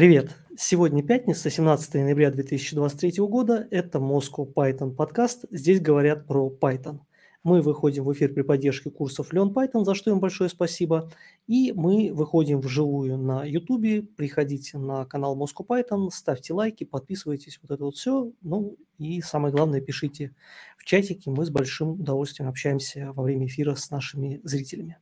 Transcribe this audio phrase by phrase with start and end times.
[0.00, 0.34] Привет!
[0.56, 3.68] Сегодня пятница, 17 ноября 2023 года.
[3.70, 5.44] Это Moscow Python подкаст.
[5.50, 7.00] Здесь говорят про Python.
[7.42, 11.12] Мы выходим в эфир при поддержке курсов Learn Python, за что им большое спасибо.
[11.46, 14.08] И мы выходим вживую на YouTube.
[14.16, 18.32] Приходите на канал Moscow Python, ставьте лайки, подписывайтесь, вот это вот все.
[18.40, 20.34] Ну и самое главное, пишите
[20.78, 21.30] в чатике.
[21.30, 24.96] Мы с большим удовольствием общаемся во время эфира с нашими зрителями.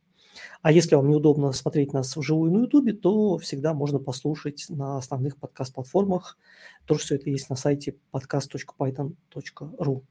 [0.61, 5.37] А если вам неудобно смотреть нас вживую на YouTube, то всегда можно послушать на основных
[5.37, 6.37] подкаст-платформах.
[6.85, 10.01] Тоже все это есть на сайте podcast.python.ru.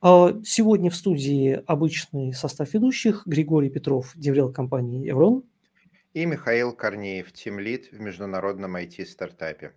[0.00, 3.26] А, сегодня в студии обычный состав ведущих.
[3.26, 5.44] Григорий Петров, DevRel компании «Evrone».
[6.14, 9.72] И Михаил Корнеев, тимлид в международном IT-стартапе.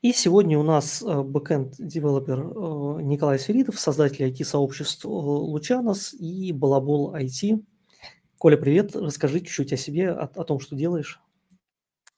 [0.00, 7.62] И сегодня у нас э, backend-developer э, Николай Сверидов, создатель IT-сообществ Лучанос и Балабол IT.
[8.40, 8.96] Коля, привет.
[8.96, 11.20] Расскажи чуть-чуть о себе, о, о том, что делаешь.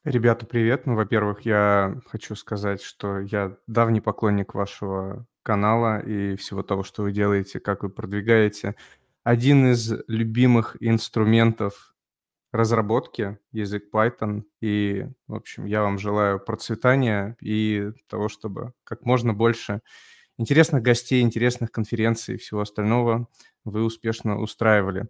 [0.05, 0.87] Ребята, привет.
[0.87, 7.03] Ну, во-первых, я хочу сказать, что я давний поклонник вашего канала и всего того, что
[7.03, 8.77] вы делаете, как вы продвигаете.
[9.25, 11.93] Один из любимых инструментов
[12.53, 14.45] разработки язык Python.
[14.61, 19.81] И, в общем, я вам желаю процветания и того, чтобы как можно больше
[20.39, 23.27] интересных гостей, интересных конференций и всего остального
[23.65, 25.09] вы успешно устраивали.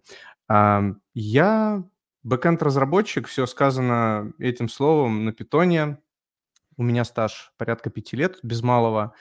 [0.49, 1.83] Я
[2.23, 5.99] бэкэнд-разработчик, все сказано этим словом на питоне.
[6.77, 9.13] У меня стаж порядка пяти лет без малого,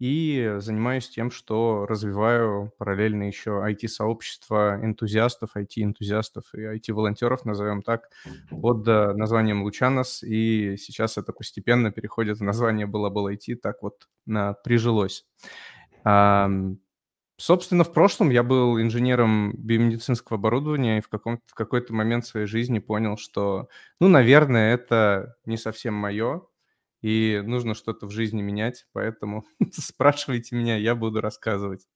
[0.00, 8.10] и занимаюсь тем, что развиваю параллельно еще IT-сообщество энтузиастов, IT-энтузиастов и IT-волонтеров, назовем так,
[8.50, 14.08] под э, названием Лучанос, и сейчас это постепенно переходит в название было-было IT, так вот
[14.64, 15.26] прижилось.
[17.36, 22.46] Собственно, в прошлом я был инженером биомедицинского оборудования и в, каком в какой-то момент своей
[22.46, 23.68] жизни понял, что,
[23.98, 26.42] ну, наверное, это не совсем мое,
[27.02, 31.88] и нужно что-то в жизни менять, поэтому спрашивайте меня, я буду рассказывать.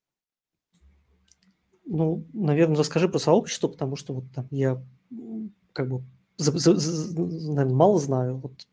[1.86, 4.82] Ну, наверное, расскажи про сообщество, потому что вот там я
[5.72, 6.02] как бы
[6.36, 8.36] за, за, за, наверное, мало знаю.
[8.36, 8.66] Вот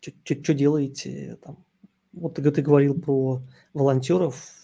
[0.00, 1.64] что делаете там?
[2.12, 3.40] Вот ты, ты говорил про
[3.72, 4.59] волонтеров,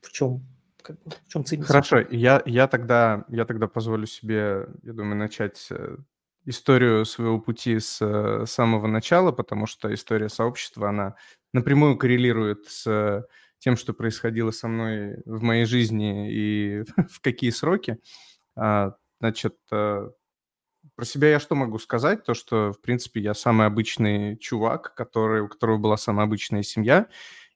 [0.00, 0.46] в чем,
[0.82, 1.68] как бы, в чем ценность?
[1.68, 5.96] Хорошо, я, я, тогда, я тогда позволю себе, я думаю, начать э,
[6.44, 11.16] историю своего пути с э, самого начала, потому что история сообщества, она
[11.52, 13.26] напрямую коррелирует с
[13.58, 17.98] тем, что происходило со мной в моей жизни и в какие сроки.
[18.56, 20.10] А, значит, э,
[20.96, 22.24] про себя я что могу сказать?
[22.24, 27.06] То, что, в принципе, я самый обычный чувак, который, у которого была самая обычная семья,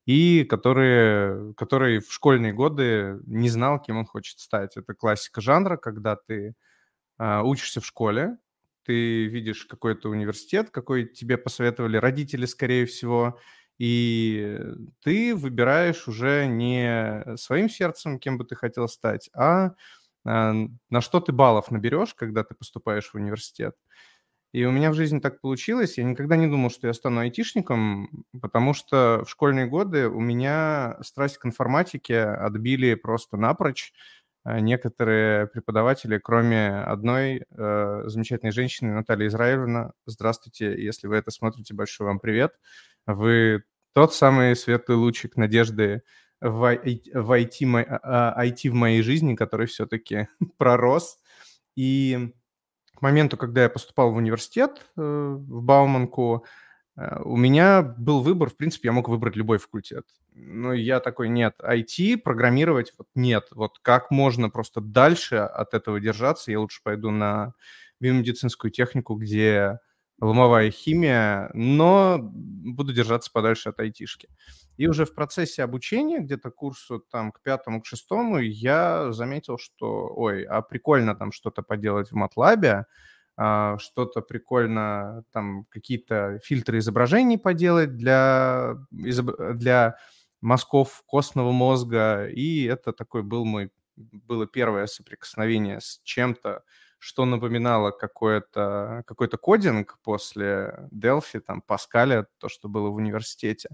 [0.07, 4.77] и который, который в школьные годы не знал, кем он хочет стать.
[4.77, 6.55] Это классика жанра, когда ты
[7.19, 8.37] а, учишься в школе,
[8.85, 13.39] ты видишь какой-то университет, какой тебе посоветовали родители, скорее всего,
[13.79, 14.59] и
[15.03, 19.73] ты выбираешь уже не своим сердцем, кем бы ты хотел стать, а,
[20.27, 20.55] а
[20.91, 23.75] на что ты баллов наберешь, когда ты поступаешь в университет.
[24.55, 25.99] И у меня в жизни так получилось.
[25.99, 30.97] Я никогда не думал, что я стану айтишником, потому что в школьные годы у меня
[31.03, 33.93] страсть к информатике отбили просто напрочь.
[34.45, 41.75] Э, некоторые преподаватели, кроме одной э, замечательной женщины, Натальи Израилевна, здравствуйте, если вы это смотрите,
[41.75, 42.53] большой вам привет.
[43.09, 46.03] Вы тот самый светлый лучик надежды
[46.41, 47.61] в IT, в IT,
[48.39, 50.29] IT в моей жизни, который все-таки
[50.59, 51.19] пророс.
[51.75, 52.33] И
[53.05, 56.45] моменту, когда я поступал в университет, э, в Бауманку,
[56.97, 60.07] э, у меня был выбор, в принципе, я мог выбрать любой факультет.
[60.33, 63.49] Но я такой, нет, IT, программировать, вот нет.
[63.53, 66.51] Вот как можно просто дальше от этого держаться?
[66.51, 67.55] Я лучше пойду на
[68.01, 69.79] биомедицинскую технику, где
[70.21, 74.29] ломовая химия, но буду держаться подальше от айтишки.
[74.77, 80.09] И уже в процессе обучения, где-то курсу там к пятому, к шестому, я заметил, что,
[80.15, 82.85] ой, а прикольно там что-то поделать в MATLAB,
[83.37, 89.97] а, что-то прикольно, там какие-то фильтры изображений поделать для, для
[90.41, 92.27] мазков костного мозга.
[92.29, 96.63] И это такой был мой, было первое соприкосновение с чем-то,
[97.05, 103.69] что напоминало какой-то какой кодинг после Delphi, там, Паскаля, то, что было в университете.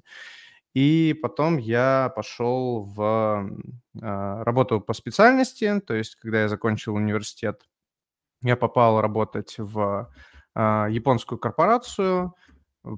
[0.74, 3.48] И потом я пошел в
[3.94, 7.62] э, работу по специальности, то есть когда я закончил университет,
[8.42, 10.10] я попал работать в
[10.56, 12.34] э, японскую корпорацию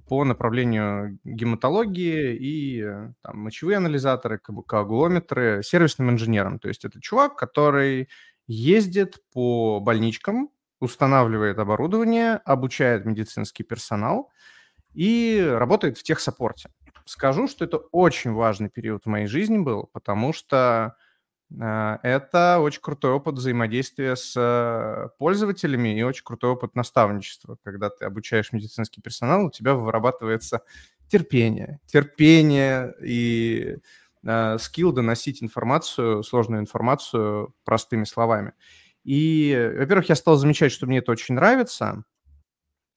[0.08, 2.82] по направлению гематологии и
[3.22, 6.58] там, мочевые анализаторы, коагулометры, сервисным инженером.
[6.58, 8.08] То есть это чувак, который
[8.46, 10.50] ездит по больничкам,
[10.80, 14.30] устанавливает оборудование, обучает медицинский персонал
[14.94, 16.70] и работает в техсаппорте.
[17.04, 20.96] Скажу, что это очень важный период в моей жизни был, потому что
[21.50, 27.58] э, это очень крутой опыт взаимодействия с пользователями и очень крутой опыт наставничества.
[27.62, 30.62] Когда ты обучаешь медицинский персонал, у тебя вырабатывается
[31.08, 31.78] терпение.
[31.86, 33.76] Терпение и
[34.58, 38.52] скилл доносить информацию, сложную информацию простыми словами.
[39.04, 42.04] И, во-первых, я стал замечать, что мне это очень нравится,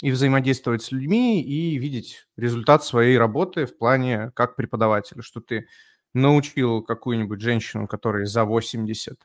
[0.02, 5.68] и взаимодействовать с людьми, и видеть результат своей работы в плане как преподавателя, что ты
[6.14, 9.20] научил какую-нибудь женщину, которая за 80,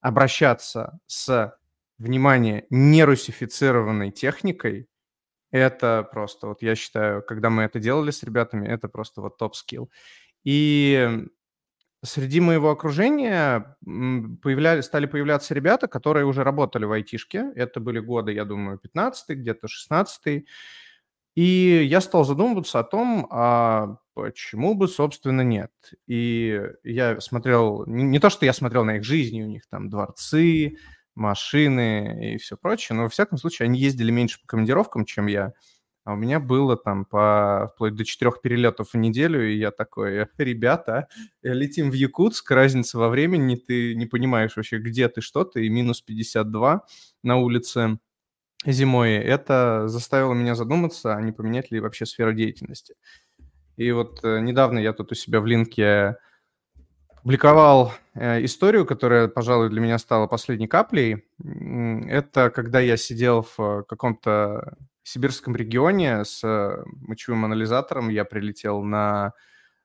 [0.00, 1.56] обращаться с,
[1.98, 4.88] внимание, нерусифицированной техникой,
[5.50, 9.90] это просто, вот я считаю, когда мы это делали с ребятами, это просто вот топ-скилл.
[10.44, 11.24] И
[12.06, 17.52] Среди моего окружения появляли, стали появляться ребята, которые уже работали в айтишке.
[17.56, 20.46] Это были годы, я думаю, 15 где-то 16
[21.36, 25.72] И я стал задумываться о том, а почему бы, собственно, нет.
[26.06, 30.78] И я смотрел, не то, что я смотрел на их жизни, у них там дворцы,
[31.14, 35.52] машины и все прочее, но, во всяком случае, они ездили меньше по командировкам, чем я.
[36.06, 40.28] А у меня было там по вплоть до четырех перелетов в неделю, и я такой,
[40.38, 41.08] ребята,
[41.42, 45.66] э, летим в Якутск, разница во времени, ты не понимаешь вообще, где ты, что ты,
[45.66, 46.84] и минус 52
[47.24, 47.98] на улице
[48.64, 49.14] зимой.
[49.14, 52.94] Это заставило меня задуматься, а не поменять ли вообще сферу деятельности.
[53.76, 56.18] И вот э, недавно я тут у себя в линке
[57.24, 61.24] публиковал э, историю, которая, пожалуй, для меня стала последней каплей.
[62.08, 64.76] Это когда я сидел в каком-то
[65.08, 69.32] сибирском регионе с э, мочевым анализатором я прилетел на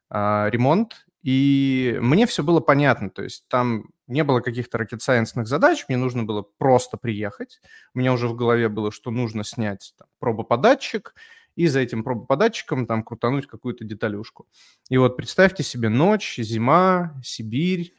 [0.09, 5.85] а, ремонт, и мне все было понятно, то есть там не было каких-то ракет-сайенсных задач,
[5.87, 7.61] мне нужно было просто приехать.
[7.93, 11.13] У меня уже в голове было, что нужно снять там, пробоподатчик,
[11.55, 14.47] и за этим пробоподатчиком там крутануть какую-то деталюшку.
[14.89, 17.93] И вот представьте себе ночь, зима, Сибирь,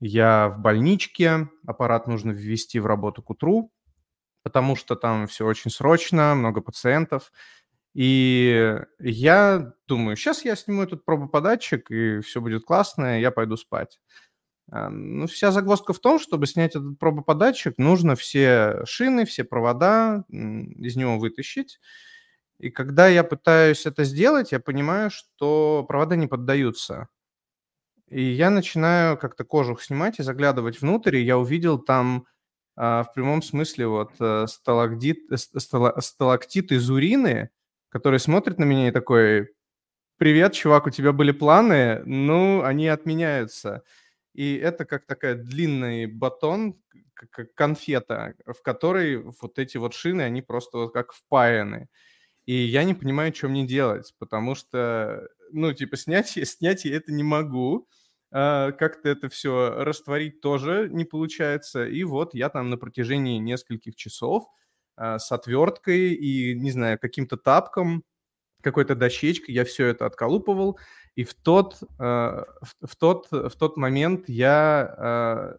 [0.00, 3.72] я в больничке, аппарат нужно ввести в работу к утру,
[4.46, 7.32] потому что там все очень срочно, много пациентов.
[7.94, 13.56] И я думаю, сейчас я сниму этот пробоподатчик, и все будет классно, и я пойду
[13.56, 13.98] спать.
[14.70, 20.22] А, ну, вся загвоздка в том, чтобы снять этот пробоподатчик, нужно все шины, все провода
[20.28, 21.80] из него вытащить.
[22.60, 27.08] И когда я пытаюсь это сделать, я понимаю, что провода не поддаются.
[28.06, 32.26] И я начинаю как-то кожух снимать и заглядывать внутрь, и я увидел там
[32.76, 37.50] в прямом смысле вот э, сталагдит, э, стала, сталактит из урины,
[37.88, 39.48] который смотрит на меня и такой,
[40.18, 43.82] привет, чувак, у тебя были планы, ну, они отменяются.
[44.34, 46.78] И это как такая длинный батон,
[47.14, 51.88] как конфета, в которой вот эти вот шины, они просто вот как впаяны.
[52.44, 57.12] И я не понимаю, что мне делать, потому что, ну, типа, снять, снять я это
[57.12, 57.88] не могу, а,
[58.36, 61.86] как-то это все растворить тоже не получается.
[61.86, 64.44] И вот я там на протяжении нескольких часов
[64.94, 68.04] а, с отверткой и, не знаю, каким-то тапком,
[68.60, 70.78] какой-то дощечкой я все это отколупывал.
[71.14, 72.44] И в тот, а,
[72.82, 75.56] в тот, в тот момент я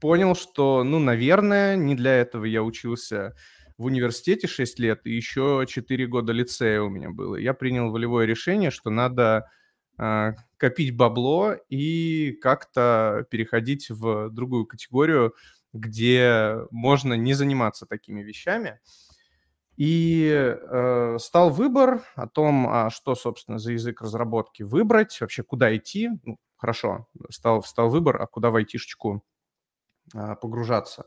[0.00, 3.36] понял, что, ну, наверное, не для этого я учился
[3.76, 7.36] в университете 6 лет, и еще 4 года лицея у меня было.
[7.36, 9.57] Я принял волевое решение, что надо а,
[9.98, 15.34] копить бабло и как-то переходить в другую категорию,
[15.72, 18.80] где можно не заниматься такими вещами.
[19.76, 25.74] И э, стал выбор о том, а что, собственно, за язык разработки выбрать, вообще куда
[25.76, 26.10] идти.
[26.24, 29.22] Ну, хорошо, стал, стал выбор, а куда в айтишечку
[30.14, 31.04] э, погружаться.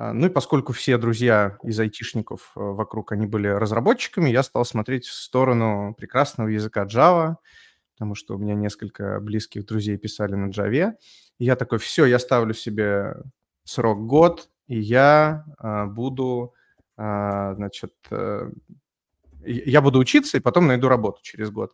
[0.00, 5.06] Ну и поскольку все друзья из айтишников э, вокруг, они были разработчиками, я стал смотреть
[5.06, 7.34] в сторону прекрасного языка Java,
[7.98, 10.92] потому что у меня несколько близких друзей писали на Java.
[11.40, 13.16] И я такой, все, я ставлю себе
[13.64, 16.54] срок год, и я а, буду,
[16.96, 18.52] а, значит, а,
[19.44, 21.72] я буду учиться, и потом найду работу через год.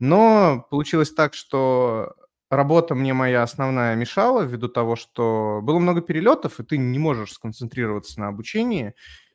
[0.00, 2.14] Но получилось так, что
[2.50, 7.34] работа мне моя основная мешала ввиду того, что было много перелетов, и ты не можешь
[7.34, 8.94] сконцентрироваться на обучении,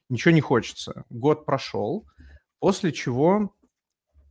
[0.10, 1.06] ничего не хочется.
[1.10, 2.06] Год прошел,
[2.60, 3.56] после чего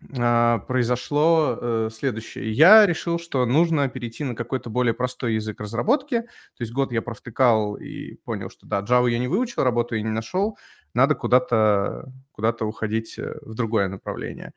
[0.08, 2.52] произошло э, следующее.
[2.52, 6.20] Я решил, что нужно перейти на какой-то более простой язык разработки.
[6.20, 10.02] То есть год я провтыкал и понял, что да, Java я не выучил, работу я
[10.02, 10.58] не нашел,
[10.92, 14.52] надо куда-то куда уходить э, в другое направление.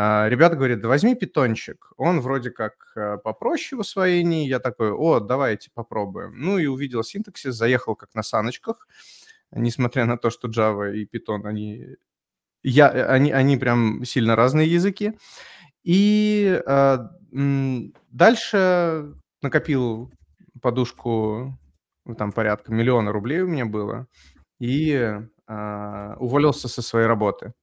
[0.00, 4.46] А, ребята говорят, да возьми питончик, он вроде как э, попроще в освоении.
[4.46, 6.34] Я такой, о, давайте попробуем.
[6.36, 8.86] Ну и увидел синтаксис, заехал как на саночках,
[9.50, 11.96] несмотря на то, что Java и Python, они,
[12.68, 15.12] я, они, они прям сильно разные языки.
[15.84, 16.98] И э,
[18.10, 20.12] дальше накопил
[20.60, 21.58] подушку,
[22.04, 24.06] ну, там порядка миллиона рублей у меня было,
[24.58, 27.54] и э, уволился со своей работы.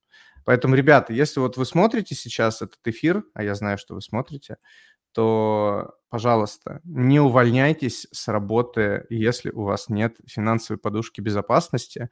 [0.44, 4.56] Поэтому, ребята, если вот вы смотрите сейчас этот эфир, а я знаю, что вы смотрите,
[5.12, 12.10] то, пожалуйста, не увольняйтесь с работы, если у вас нет финансовой подушки безопасности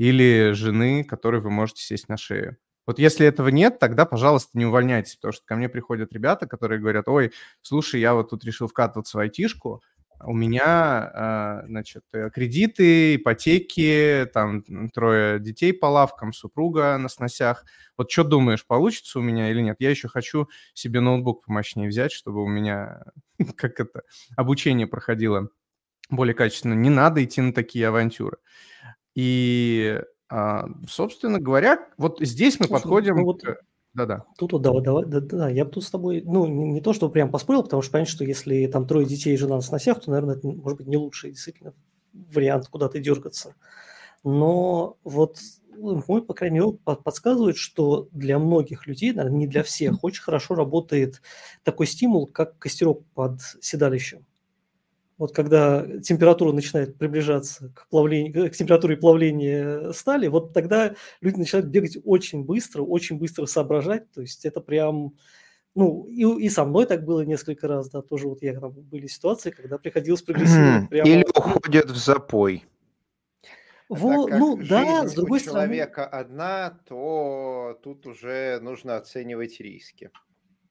[0.00, 2.56] или жены, которой вы можете сесть на шею.
[2.86, 6.80] Вот если этого нет, тогда, пожалуйста, не увольняйтесь, потому что ко мне приходят ребята, которые
[6.80, 9.82] говорят, ой, слушай, я вот тут решил вкатываться в айтишку,
[10.24, 17.64] у меня, а, значит, э, кредиты, ипотеки, там трое детей по лавкам, супруга на сносях.
[17.98, 19.76] Вот что думаешь, получится у меня или нет?
[19.80, 23.02] Я еще хочу себе ноутбук помощнее взять, чтобы у меня,
[23.56, 24.02] как это,
[24.36, 25.48] обучение проходило
[26.10, 26.74] более качественно.
[26.74, 28.38] Не надо идти на такие авантюры.
[29.20, 30.00] И,
[30.30, 33.16] а, собственно говоря, вот здесь мы Слушай, подходим...
[33.16, 33.42] Ну вот
[33.92, 34.24] да-да.
[34.38, 36.94] Тут вот, да, да, да, да, я бы тут с тобой, ну, не, не то,
[36.94, 40.00] чтобы прям поспорил, потому что понятно, что если там трое детей и жена на сносях,
[40.00, 41.74] то, наверное, это может быть не лучший действительно
[42.12, 43.56] вариант куда-то дергаться.
[44.24, 45.38] Но вот
[45.76, 50.22] ну, мой, по крайней мере, подсказывает, что для многих людей, наверное, не для всех, очень
[50.22, 51.20] хорошо работает
[51.62, 54.24] такой стимул, как костерок под седалищем.
[55.20, 61.68] Вот когда температура начинает приближаться к, плавлению, к температуре плавления стали, вот тогда люди начинают
[61.68, 64.10] бегать очень быстро, очень быстро соображать.
[64.12, 65.12] То есть это прям,
[65.74, 69.08] ну, и, и со мной так было несколько раз, да, тоже вот я там были
[69.08, 71.10] ситуации, когда приходилось прогрессировать прямо.
[71.10, 72.64] Или уходят в запой.
[73.90, 76.22] Во, ну да, с другой у человека стороны...
[76.22, 80.12] одна, то тут уже нужно оценивать риски.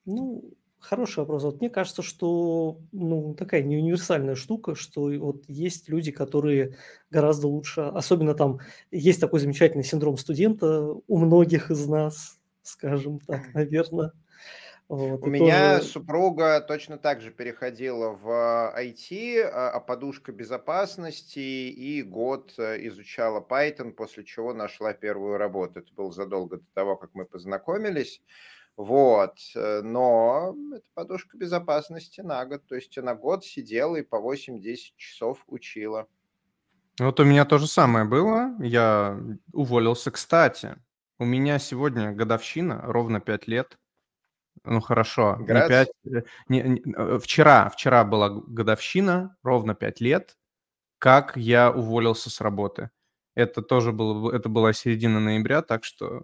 [0.06, 0.44] Ну,
[0.79, 1.43] Хороший вопрос.
[1.43, 6.77] Вот мне кажется, что ну, такая не универсальная штука, что вот есть люди, которые
[7.12, 8.59] гораздо лучше, особенно там
[8.89, 14.13] есть такой замечательный синдром студента у многих из нас, скажем так, наверное.
[14.89, 15.89] Вот, У меня тоже...
[15.91, 23.39] супруга точно так же переходила в IT, а, а подушка безопасности, и год э, изучала
[23.39, 25.81] Python, после чего нашла первую работу.
[25.81, 28.24] Это было задолго до того, как мы познакомились.
[28.79, 34.15] Вот, э, но это подушка безопасности на год, то есть на год сидела и по
[34.15, 36.07] 8-10 часов учила.
[36.98, 38.55] Вот у меня то же самое было.
[38.62, 39.19] Я
[39.51, 40.77] уволился, кстати.
[41.17, 43.77] У меня сегодня годовщина, ровно 5 лет.
[44.63, 50.38] Ну хорошо, не 5, э, не, не, э, вчера, вчера была годовщина, ровно 5 лет,
[51.00, 52.91] как я уволился с работы.
[53.36, 56.24] Это тоже было, это была середина ноября, так что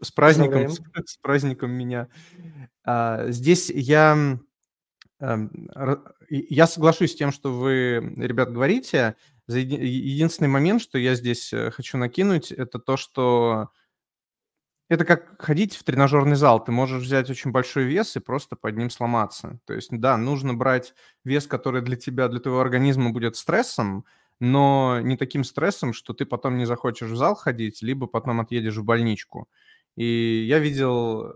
[0.00, 2.08] с, праздником, с, с праздником меня.
[2.84, 4.38] А, здесь я,
[5.20, 5.38] а,
[6.28, 9.16] я соглашусь с тем, что вы, ребят, говорите.
[9.48, 13.70] Единственный момент, что я здесь э, хочу накинуть, это то, что
[14.92, 16.62] это как ходить в тренажерный зал.
[16.62, 19.58] Ты можешь взять очень большой вес и просто под ним сломаться.
[19.64, 24.04] То есть, да, нужно брать вес, который для тебя, для твоего организма будет стрессом,
[24.38, 28.76] но не таким стрессом, что ты потом не захочешь в зал ходить, либо потом отъедешь
[28.76, 29.48] в больничку.
[29.96, 31.34] И я видел,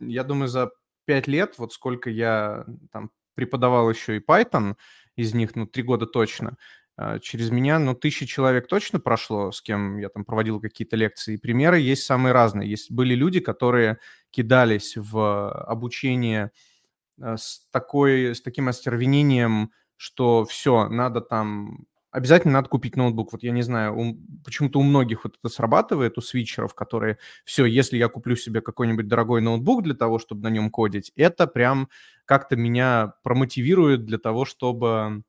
[0.00, 0.70] я думаю, за
[1.04, 4.76] пять лет, вот сколько я там преподавал еще и Python,
[5.14, 6.56] из них, ну, три года точно,
[6.96, 11.34] а, через меня, ну, тысячи человек точно прошло, с кем я там проводил какие-то лекции.
[11.34, 12.70] И примеры есть самые разные.
[12.70, 13.98] Есть, были люди, которые
[14.30, 16.52] кидались в обучение
[17.20, 21.86] а, с, такой, с таким остервенением, что все, надо там
[22.16, 23.32] обязательно надо купить ноутбук.
[23.32, 27.66] Вот я не знаю, у, почему-то у многих вот это срабатывает, у свитчеров, которые, все,
[27.66, 31.88] если я куплю себе какой-нибудь дорогой ноутбук для того, чтобы на нем кодить, это прям
[32.24, 35.22] как-то меня промотивирует для того, чтобы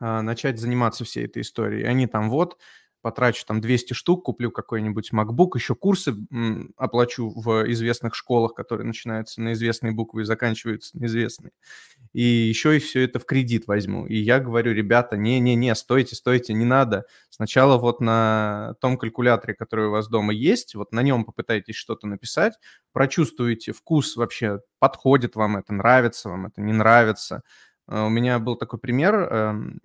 [0.00, 1.84] а, начать заниматься всей этой историей.
[1.84, 2.58] Они там вот,
[3.02, 6.14] потрачу там 200 штук, куплю какой-нибудь MacBook, еще курсы
[6.76, 11.52] оплачу в известных школах, которые начинаются на известные буквы и заканчиваются на известные.
[12.12, 14.06] И еще и все это в кредит возьму.
[14.06, 17.06] И я говорю, ребята, не-не-не, стойте, стойте, не надо.
[17.30, 22.06] Сначала вот на том калькуляторе, который у вас дома есть, вот на нем попытайтесь что-то
[22.06, 22.54] написать,
[22.92, 27.42] прочувствуйте вкус вообще, подходит вам это, нравится вам это, не нравится.
[27.88, 29.14] Э, у меня был такой пример.
[29.14, 29.80] Эм,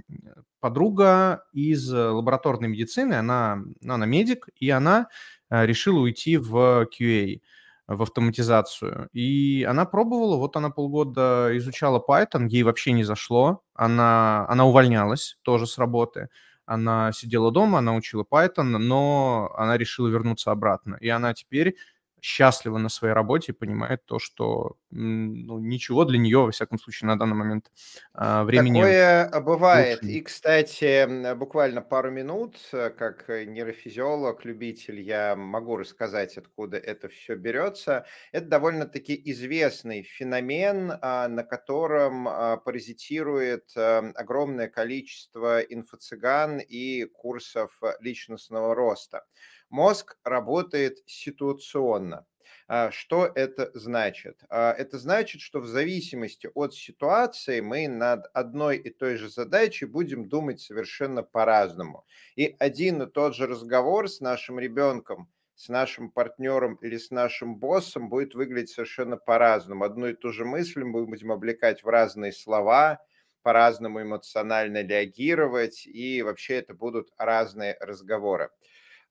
[0.59, 5.07] подруга из лабораторной медицины, она, ну, она медик, и она
[5.49, 7.41] э, решила уйти в QA,
[7.87, 9.09] в автоматизацию.
[9.13, 13.63] И она пробовала, вот она полгода изучала Python, ей вообще не зашло.
[13.73, 16.29] Она, она увольнялась тоже с работы.
[16.65, 20.97] Она сидела дома, она учила Python, но она решила вернуться обратно.
[20.99, 21.77] И она теперь
[22.21, 27.07] счастлива на своей работе и понимает то, что ну, ничего для нее, во всяком случае,
[27.07, 27.71] на данный момент
[28.13, 30.01] а, времени Такое бывает.
[30.01, 30.15] Лучше.
[30.15, 37.35] И, кстати, буквально пару минут, э, как нейрофизиолог, любитель, я могу рассказать, откуда это все
[37.35, 38.05] берется.
[38.31, 47.79] Это довольно-таки известный феномен, а, на котором а, паразитирует эм, огромное количество инфо-цыган и курсов
[47.99, 49.23] личностного роста.
[49.69, 52.25] Мозг работает ситуационно.
[52.69, 54.41] А, что это значит?
[54.49, 59.85] А, это значит, что в зависимости от ситуации мы над одной и той же задачей
[59.85, 62.05] будем думать совершенно по-разному.
[62.35, 67.55] И один и тот же разговор с нашим ребенком, с нашим партнером или с нашим
[67.57, 69.83] боссом будет выглядеть совершенно по-разному.
[69.85, 72.99] Одну и ту же мысль мы будем облекать в разные слова,
[73.43, 78.49] по-разному эмоционально реагировать, и вообще это будут разные разговоры.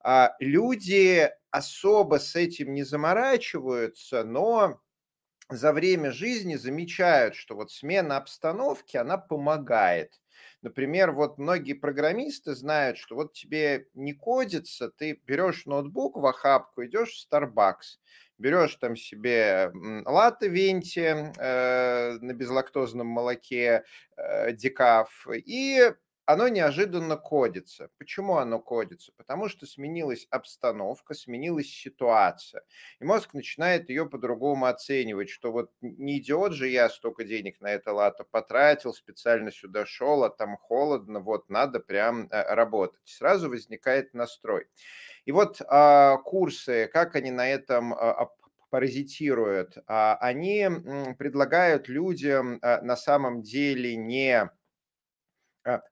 [0.09, 4.81] А, люди особо с этим не заморачиваются, но
[5.51, 10.21] за время жизни замечают, что вот смена обстановки, она помогает.
[10.63, 16.85] Например, вот многие программисты знают, что вот тебе не кодится, ты берешь ноутбук в охапку,
[16.85, 17.99] идешь в Starbucks,
[18.39, 19.73] берешь там себе
[20.05, 23.83] латте венти э, на безлактозном молоке,
[24.17, 25.93] э, декаф, и
[26.27, 27.91] оно неожиданно кодится.
[27.99, 29.13] Почему оно кодится?
[29.17, 32.63] Потому что сменилась обстановка, сменилась ситуация.
[33.01, 37.69] И мозг начинает ее по-другому оценивать, что вот не идиот же я столько денег на
[37.73, 43.01] это лато потратил, специально сюда шел, а там холодно, вот надо прям э, работать.
[43.05, 44.67] Сразу возникает настрой.
[45.25, 48.31] И вот а, курсы, как они на этом а,
[48.71, 50.69] паразитируют, а, они
[51.19, 54.51] предлагают людям а, на самом деле не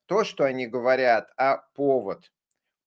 [0.06, 2.30] то, что они говорят, а повод.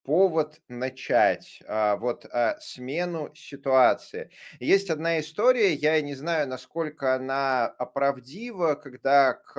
[0.03, 4.31] Повод начать а, вот а, смену ситуации.
[4.61, 9.57] Есть одна история, я не знаю, насколько она правдива, когда к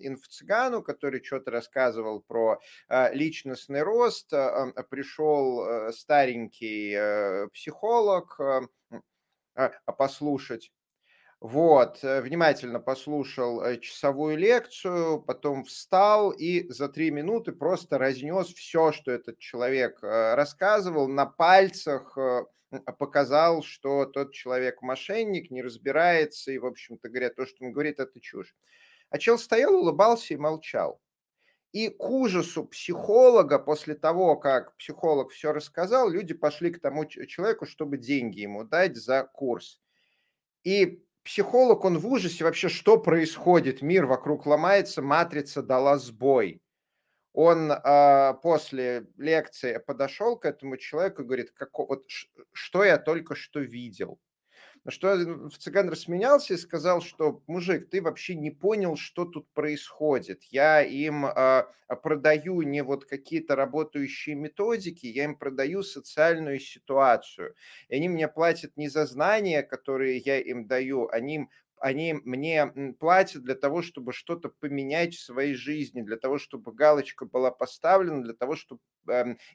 [0.00, 2.60] инфо-цыгану, который что-то рассказывал про
[3.10, 8.38] личностный рост, пришел старенький психолог
[9.98, 10.70] послушать
[11.42, 18.46] вот, э, внимательно послушал э, часовую лекцию, потом встал и за три минуты просто разнес
[18.54, 22.16] все, что этот человек э, рассказывал, на пальцах
[22.96, 27.98] показал, что тот человек мошенник, не разбирается, и, в общем-то говоря, то, что он говорит,
[27.98, 28.54] это чушь.
[29.10, 31.00] А чел стоял, улыбался и молчал.
[31.72, 37.66] И к ужасу психолога, после того, как психолог все рассказал, люди пошли к тому человеку,
[37.66, 39.80] чтобы деньги ему дать за курс.
[40.62, 46.60] И психолог, он в ужасе вообще, что происходит, мир вокруг ломается, матрица дала сбой.
[47.32, 52.04] Он э, после лекции подошел к этому человеку и говорит, как, вот,
[52.52, 54.18] что я только что видел.
[54.84, 60.42] На что цыган рассмеялся и сказал, что, мужик, ты вообще не понял, что тут происходит.
[60.50, 61.64] Я им э,
[62.02, 67.54] продаю не вот какие-то работающие методики, я им продаю социальную ситуацию.
[67.88, 71.46] И они мне платят не за знания, которые я им даю, они
[71.78, 77.24] они мне платят для того, чтобы что-то поменять в своей жизни, для того, чтобы галочка
[77.26, 78.80] была поставлена, для того, чтобы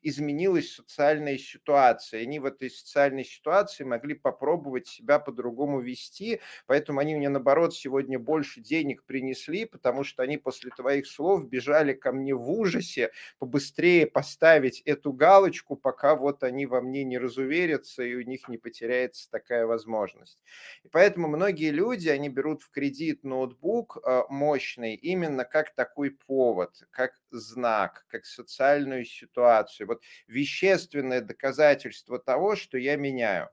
[0.02, 2.22] изменилась социальная ситуация.
[2.22, 8.20] Они в этой социальной ситуации могли попробовать себя по-другому вести, поэтому они мне, наоборот, сегодня
[8.20, 14.08] больше денег принесли, потому что они после твоих слов бежали ко мне в ужасе побыстрее
[14.08, 19.30] поставить эту галочку, пока вот они во мне не разуверятся и у них не потеряется
[19.30, 20.44] такая возможность.
[20.84, 26.84] И поэтому многие люди, они берут в кредит ноутбук а, мощный именно как такой повод,
[26.92, 29.37] как знак, как социальную ситуацию.
[29.86, 33.50] Вот вещественное доказательство того, что я меняю.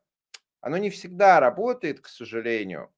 [0.61, 2.91] Оно не всегда работает, к сожалению.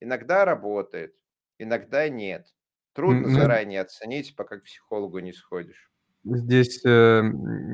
[0.00, 1.14] Иногда работает,
[1.58, 2.46] иногда нет.
[2.94, 3.40] Трудно mm-hmm.
[3.40, 5.90] заранее оценить, пока к психологу не сходишь.
[6.24, 7.22] Здесь э,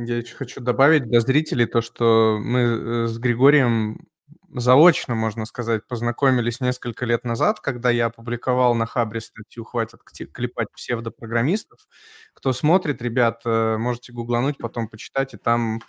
[0.07, 4.07] я еще хочу добавить для зрителей то, что мы э, с Григорием
[4.61, 10.01] заочно, можно сказать, познакомились несколько лет назад, когда я опубликовал на Хабре статью «Хватит
[10.33, 11.81] клепать псевдопрограммистов».
[12.35, 15.81] Кто смотрит, ребят, э, можете гуглануть, потом почитать, и там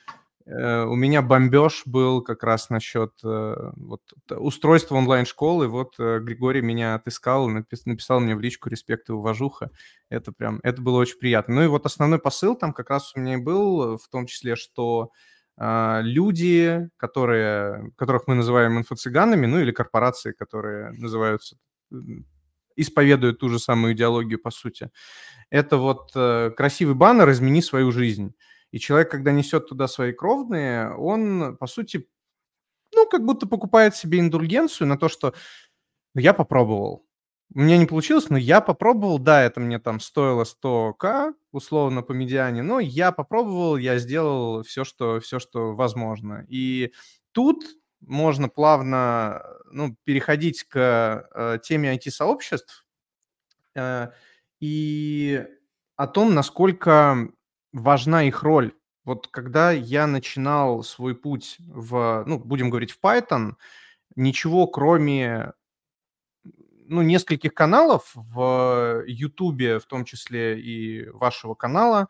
[0.46, 5.68] э, у меня бомбеж был как раз насчет э, вот, устройства онлайн-школы.
[5.68, 9.72] Вот Григорий меня отыскал, написал мне в личку «Респект и уважуха».
[10.10, 11.56] Это прям, это было очень приятно.
[11.56, 14.56] Ну и вот основной посыл там как раз у меня и был, в том числе,
[14.56, 15.12] что
[15.60, 21.58] люди, которые, которых мы называем инфо-цыганами, ну или корпорации, которые называются,
[22.76, 24.92] исповедуют ту же самую идеологию, по сути.
[25.50, 28.36] Это вот э, красивый баннер «Измени свою жизнь».
[28.72, 32.08] И человек, когда несет туда свои кровные, он, по сути,
[32.94, 35.34] ну, как будто покупает себе индульгенцию на то, что
[36.14, 37.07] «Ну, я попробовал.
[37.54, 39.20] Меня не получилось, но я попробовал.
[39.20, 44.84] Да, это мне там стоило 100к, условно, по медиане, но я попробовал, я сделал все,
[44.84, 46.46] что, все, что возможно.
[46.50, 46.92] И
[47.32, 47.64] тут
[48.02, 52.86] можно плавно ну, переходить к э, теме IT-сообществ
[53.76, 54.10] э,
[54.60, 55.46] и
[55.96, 57.30] о том, насколько
[57.72, 58.74] важна их роль.
[59.06, 63.54] Вот когда я начинал свой путь в, ну, будем говорить, в Python,
[64.16, 65.54] ничего кроме
[66.88, 72.08] ну, нескольких каналов в YouTube, в том числе и вашего канала,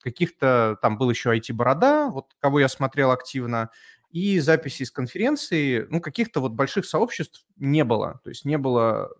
[0.00, 3.70] каких-то, там был еще IT-борода, вот кого я смотрел активно,
[4.10, 8.20] и записи из конференции, ну, каких-то вот больших сообществ не было.
[8.24, 9.10] То есть не было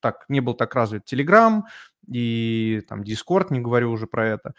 [0.00, 1.62] так, не был так развит Telegram
[2.08, 4.54] и там Discord, не говорю уже про это.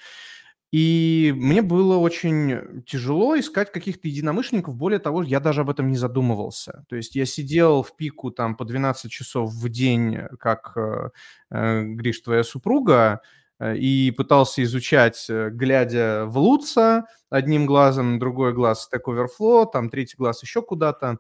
[0.78, 4.76] И мне было очень тяжело искать каких-то единомышленников.
[4.76, 6.86] Более того, я даже об этом не задумывался.
[6.88, 11.10] То есть я сидел в пику там по 12 часов в день, как, э,
[11.50, 13.22] э, Гриш, твоя супруга,
[13.60, 19.90] э, и пытался изучать, э, глядя в Луца одним глазом, другой глаз Stack Overflow, там
[19.90, 21.18] третий глаз еще куда-то.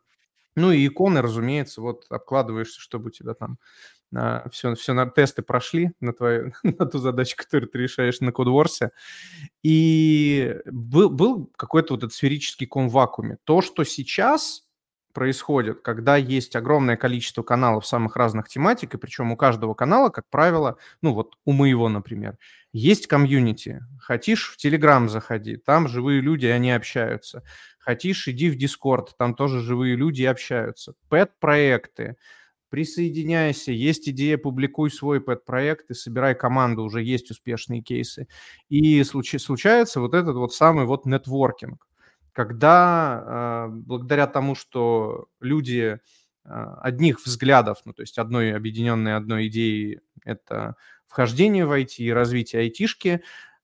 [0.56, 3.58] Ну и иконы, разумеется, вот обкладываешься, чтобы у тебя там
[4.52, 8.92] все, все на тесты прошли на, твою, на ту задачу, которую ты решаешь на кодворсе.
[9.64, 13.38] И был, был какой-то вот этот сферический ком в вакууме.
[13.44, 14.68] То, что сейчас
[15.18, 20.30] происходит, когда есть огромное количество каналов самых разных тематик, и причем у каждого канала, как
[20.30, 22.38] правило, ну вот у моего, например,
[22.72, 23.82] есть комьюнити.
[24.00, 27.42] Хотишь, в Телеграм заходи, там живые люди, они общаются.
[27.80, 30.94] Хотишь, иди в Дискорд, там тоже живые люди общаются.
[31.10, 32.18] Пэт-проекты,
[32.70, 38.28] присоединяйся, есть идея, публикуй свой пэт-проект и собирай команду, уже есть успешные кейсы.
[38.70, 41.88] И случ- случается вот этот вот самый вот нетворкинг,
[42.34, 46.00] когда э, благодаря тому, что люди
[46.46, 46.50] э,
[46.82, 50.76] одних взглядов, ну то есть одной объединенной одной идеей, это
[51.08, 53.22] вхождение в IT и развитие айтишки,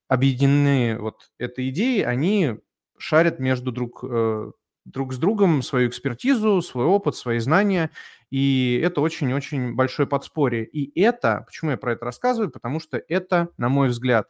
[0.07, 2.59] объединены вот этой идеей, они
[2.97, 4.51] шарят между друг, э,
[4.85, 7.91] друг с другом свою экспертизу, свой опыт, свои знания,
[8.29, 10.65] и это очень-очень большое подспорье.
[10.65, 14.27] И это, почему я про это рассказываю, потому что это, на мой взгляд,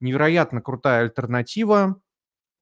[0.00, 2.00] невероятно крутая альтернатива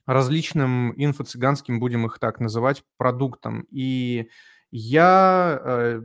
[0.07, 3.67] различным инфо-цыганским, будем их так называть, продуктам.
[3.71, 4.29] И
[4.71, 6.03] я, э,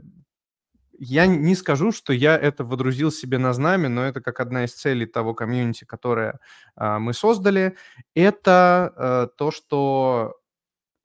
[0.97, 4.73] я не скажу, что я это водрузил себе на знамя, но это как одна из
[4.73, 6.39] целей того комьюнити, которое
[6.75, 7.75] а, мы создали.
[8.15, 10.38] Это э, то, что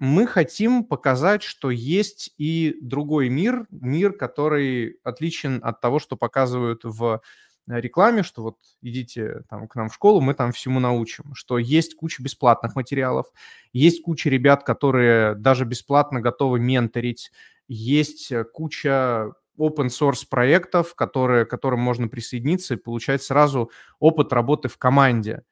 [0.05, 6.85] мы хотим показать, что есть и другой мир, мир, который отличен от того, что показывают
[6.85, 7.23] в
[7.67, 11.59] э, рекламе, что вот идите там к нам в школу, мы там всему научим, что
[11.59, 13.27] есть куча бесплатных материалов,
[13.73, 17.33] есть куча ребят, которые даже бесплатно готовы менторить,
[17.67, 24.33] есть э, куча open source проектов, которые, к которым можно присоединиться и получать сразу опыт
[24.33, 25.45] работы в команде.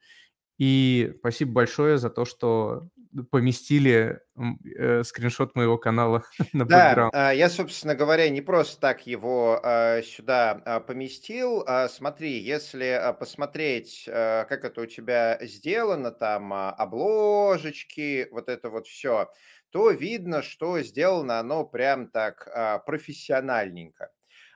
[0.57, 2.89] И спасибо большое за то, что
[3.31, 4.19] поместили
[4.75, 10.01] э, скриншот моего канала на Да, а, я, собственно говоря, не просто так его а,
[10.01, 11.63] сюда а, поместил.
[11.67, 18.69] А, смотри, если посмотреть, а, как это у тебя сделано, там а, обложечки, вот это
[18.69, 19.29] вот все,
[19.71, 24.11] то видно, что сделано оно прям так а, профессиональненько.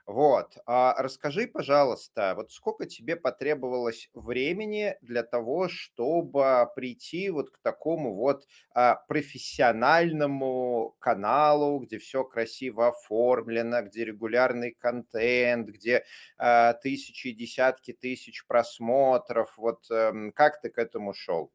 [0.08, 0.58] Вот.
[0.66, 8.16] А расскажи, пожалуйста, вот сколько тебе потребовалось времени для того, чтобы прийти вот к такому
[8.16, 16.06] вот а, профессиональному каналу, где все красиво оформлено, где регулярный контент, где
[16.38, 19.58] а, тысячи, десятки тысяч просмотров.
[19.58, 21.52] Вот а, как ты к этому шел?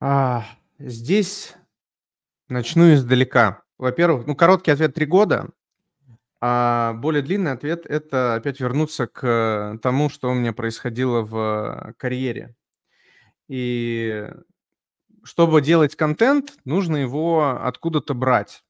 [0.00, 0.44] А,
[0.80, 1.54] здесь
[2.48, 3.62] начну издалека.
[3.78, 5.50] Во-первых, ну, короткий ответ– три года.
[6.40, 12.54] А более длинный ответ– это опять вернуться к тому, что у меня происходило в карьере.
[13.48, 14.26] И
[15.22, 18.64] чтобы делать контент, нужно его откуда-то брать.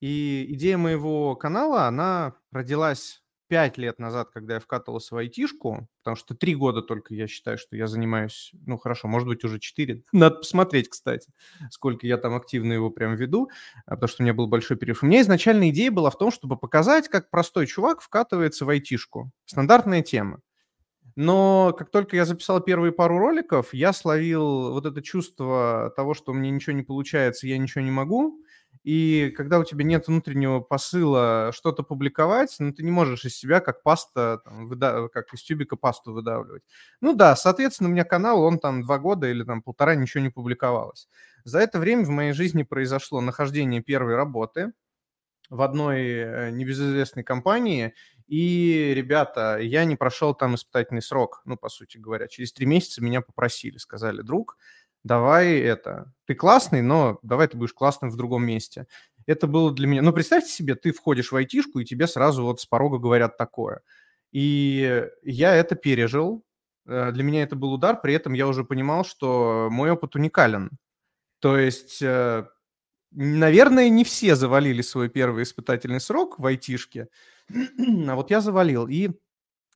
[0.00, 6.16] И идея моего канала, она родилась пять лет назад, когда я вкатывался в айтишку, потому
[6.16, 10.02] что три года только я считаю, что я занимаюсь, ну хорошо, может быть уже четыре.
[10.12, 11.32] Надо посмотреть, кстати,
[11.70, 13.50] сколько я там активно его прям веду,
[13.86, 15.02] а, потому что у меня был большой перерыв.
[15.02, 19.32] У меня изначально идея была в том, чтобы показать, как простой чувак вкатывается в айтишку.
[19.46, 20.40] Стандартная тема.
[21.20, 26.30] Но как только я записал первые пару роликов, я словил вот это чувство того, что
[26.30, 28.40] у меня ничего не получается, я ничего не могу,
[28.88, 33.60] и когда у тебя нет внутреннего посыла что-то публиковать, ну, ты не можешь из себя
[33.60, 35.08] как паста, там, выда...
[35.12, 36.62] как из тюбика пасту выдавливать.
[37.02, 40.30] Ну да, соответственно, у меня канал, он там два года или там полтора ничего не
[40.30, 41.06] публиковалось.
[41.44, 44.72] За это время в моей жизни произошло нахождение первой работы
[45.50, 47.92] в одной э, небезызвестной компании,
[48.26, 52.26] и, ребята, я не прошел там испытательный срок, ну, по сути говоря.
[52.26, 54.56] Через три месяца меня попросили, сказали, друг,
[55.08, 58.86] давай это, ты классный, но давай ты будешь классным в другом месте.
[59.26, 62.60] Это было для меня, ну, представьте себе, ты входишь в айтишку, и тебе сразу вот
[62.60, 63.80] с порога говорят такое.
[64.30, 66.44] И я это пережил,
[66.86, 70.70] э, для меня это был удар, при этом я уже понимал, что мой опыт уникален.
[71.40, 72.46] То есть, э,
[73.10, 77.08] наверное, не все завалили свой первый испытательный срок в айтишке,
[78.08, 78.86] а вот я завалил.
[78.86, 79.10] И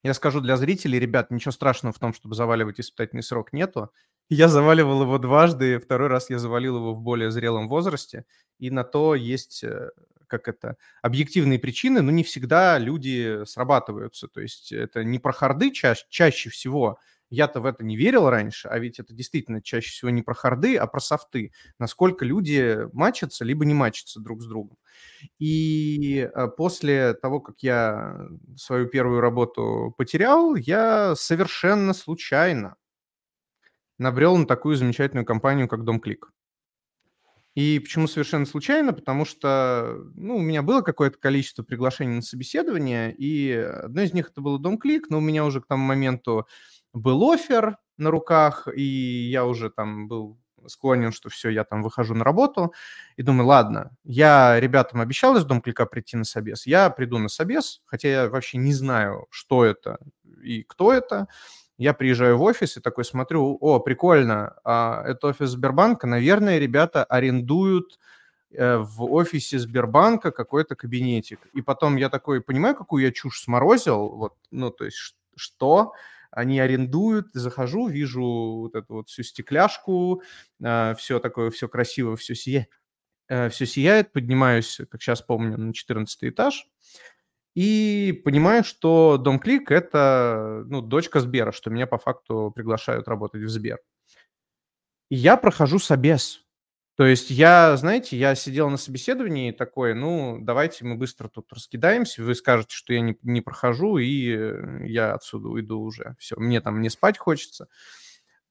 [0.03, 3.91] я скажу для зрителей, ребят, ничего страшного в том, чтобы заваливать испытательный срок нету.
[4.35, 8.25] Я заваливал его дважды, второй раз я завалил его в более зрелом возрасте,
[8.59, 9.91] и на то есть, э,
[10.27, 14.29] как это, объективные причины, но не всегда люди срабатываются.
[14.29, 18.69] То есть это не про харды ча- чаще всего, я-то в это не верил раньше,
[18.69, 21.53] а ведь это действительно чаще всего не про харды, а про софты.
[21.79, 24.79] Насколько люди матчатся, либо не матчатся друг с другом.
[25.39, 32.77] И э, после того, как я свою первую работу потерял, я совершенно случайно
[34.03, 36.25] набрел на такую замечательную компанию, как DomClick.
[37.55, 38.93] И почему совершенно случайно?
[38.93, 44.31] Потому что ну, у меня было какое-то количество приглашений на собеседование, и одно из них
[44.31, 46.47] это было DomClick, но у меня уже к тому моменту
[46.93, 52.15] был офер на руках, и я уже там был склонен, что все, я там выхожу
[52.15, 52.73] на работу,
[53.17, 57.83] и думаю, ладно, я ребятам обещал из Домклика прийти на собес, я приду на собес,
[57.85, 59.99] хотя я вообще не знаю, что это
[60.43, 61.29] и кто это,
[61.83, 67.05] я приезжаю в офис и такой смотрю, о, прикольно, а это офис Сбербанка, наверное, ребята
[67.05, 67.99] арендуют
[68.53, 71.41] э, в офисе Сбербанка какой-то кабинетик.
[71.53, 75.93] И потом я такой, понимаю, какую я чушь сморозил, вот, ну, то есть, что?
[76.33, 80.23] они арендуют, захожу, вижу вот эту вот всю стекляшку,
[80.63, 82.71] а, все такое, все красиво, все сияет,
[83.29, 86.67] э, все сияет, поднимаюсь, как сейчас помню, на 14 этаж,
[87.55, 93.43] и понимаю, что Дом Клик– это ну, дочка Сбера, что меня по факту приглашают работать
[93.43, 93.79] в Сбер.
[95.11, 96.43] И я прохожу собес.
[96.97, 102.23] То есть я, знаете, я сидел на собеседовании такой, ну, давайте мы быстро тут раскидаемся,
[102.23, 106.17] вы скажете, что я не, не прохожу, и э, я отсюда уйду уже.
[106.19, 107.69] Все, мне там не спать хочется.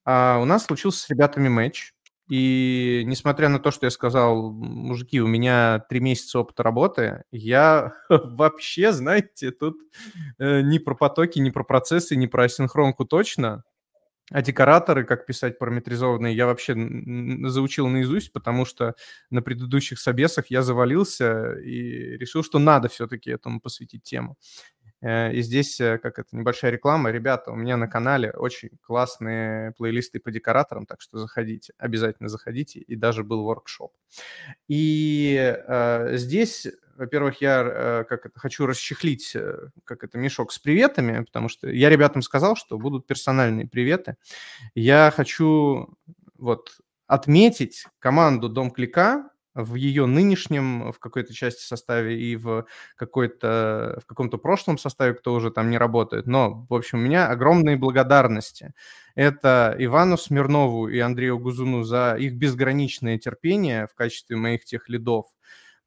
[0.06, 1.94] А у нас случился с ребятами матч,
[2.32, 7.92] и несмотря на то, что я сказал, мужики, у меня три месяца опыта работы, я
[8.10, 9.82] вообще, знаете, тут
[10.38, 13.66] э, ни про потоки, ни про процессы, ни про асинхронку точно.
[14.32, 16.74] А декораторы, как писать параметризованные, я вообще
[17.50, 18.96] заучил наизусть, потому что
[19.30, 24.38] на предыдущих собесах я завалился и решил, что надо все-таки этому посвятить тему.
[25.02, 27.12] Э, и здесь, э, как это, небольшая реклама.
[27.12, 32.80] Ребята, у меня на канале очень классные плейлисты по декораторам, так что заходите, обязательно заходите.
[32.80, 33.94] И даже был воркшоп.
[34.68, 39.36] И э, здесь во-первых, я э, как это, хочу расчехлить
[39.86, 44.18] как это, мешок с приветами, потому что я ребятам сказал, что будут персональные приветы.
[44.76, 45.98] Я хочу
[46.38, 54.00] вот отметить команду Дом Клика в ее нынешнем, в какой-то части составе и в, какой-то,
[54.04, 56.28] в каком-то прошлом составе, кто уже там не работает.
[56.28, 58.74] Но, в общем, у меня огромные благодарности.
[59.16, 65.26] Это Ивану Смирнову и Андрею Гузуну за их безграничное терпение в качестве моих тех лидов.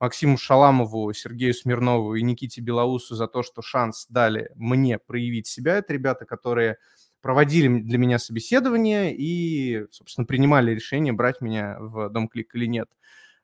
[0.00, 5.76] Максиму Шаламову, Сергею Смирнову и Никите Белоусу за то, что шанс дали мне проявить себя.
[5.78, 6.76] Это ребята, которые
[7.22, 12.88] проводили для меня собеседование и, собственно, принимали решение, брать меня в Дом Клик или нет.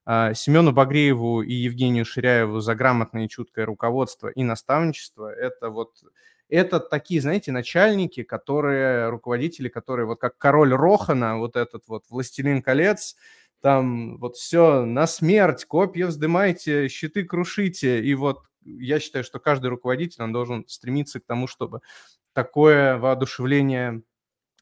[0.04, 5.32] А, Семену Багрееву и Евгению Ширяеву за грамотное и чуткое руководство и наставничество.
[5.32, 5.92] Это вот
[6.48, 12.60] это такие, знаете, начальники, которые, руководители, которые вот как король Рохана, вот этот вот «Властелин
[12.60, 13.16] колец»,
[13.60, 18.02] там вот все на смерть, копья вздымайте, щиты крушите.
[18.02, 21.80] И вот я считаю, что каждый руководитель, он должен стремиться к тому, чтобы
[22.32, 24.02] такое воодушевление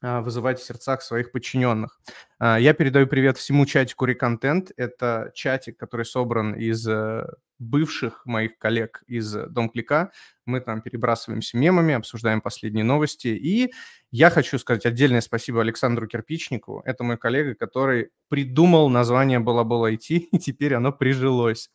[0.01, 1.99] вызывать в сердцах своих подчиненных.
[2.39, 4.71] А, я передаю привет всему чатику Реконтент.
[4.77, 7.25] Это чатик, который собран из э,
[7.59, 10.11] бывших моих коллег из Дом Клика.
[10.45, 13.27] Мы там перебрасываемся мемами, обсуждаем последние новости.
[13.27, 13.73] И
[14.09, 16.81] я хочу сказать отдельное спасибо Александру Кирпичнику.
[16.85, 21.69] Это мой коллега, который придумал название Балабол IT, и теперь оно прижилось.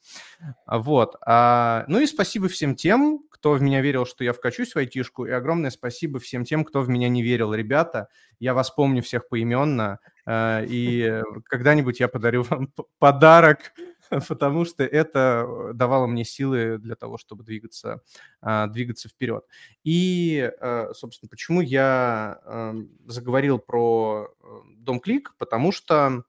[0.66, 1.16] Вот.
[1.26, 5.26] А, ну и спасибо всем тем, кто в меня верил, что я вкачусь в айтишку,
[5.26, 7.52] и огромное спасибо всем тем, кто в меня не верил.
[7.52, 13.74] Ребята, я вас помню всех поименно, э, и когда-нибудь я подарю вам подарок
[14.28, 18.00] потому что это э, давало мне силы для того, чтобы двигаться,
[18.40, 19.44] а, двигаться вперед.
[19.82, 24.34] И, э, собственно, почему я эм, заговорил про
[24.78, 26.24] Дом Клик, потому что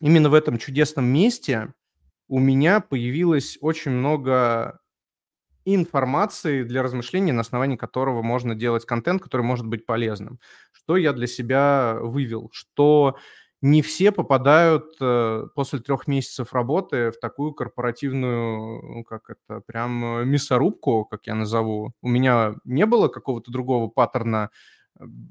[0.00, 1.74] именно в этом чудесном месте
[2.28, 4.80] у меня появилось очень много
[5.74, 10.40] информации для размышления, на основании которого можно делать контент, который может быть полезным.
[10.72, 12.50] Что я для себя вывел?
[12.52, 13.16] Что
[13.62, 20.20] не все попадают э, после трех месяцев работы в такую корпоративную, ну, как это, прям
[20.20, 21.92] э, мясорубку, как я назову.
[22.02, 24.50] У меня не было какого-то другого паттерна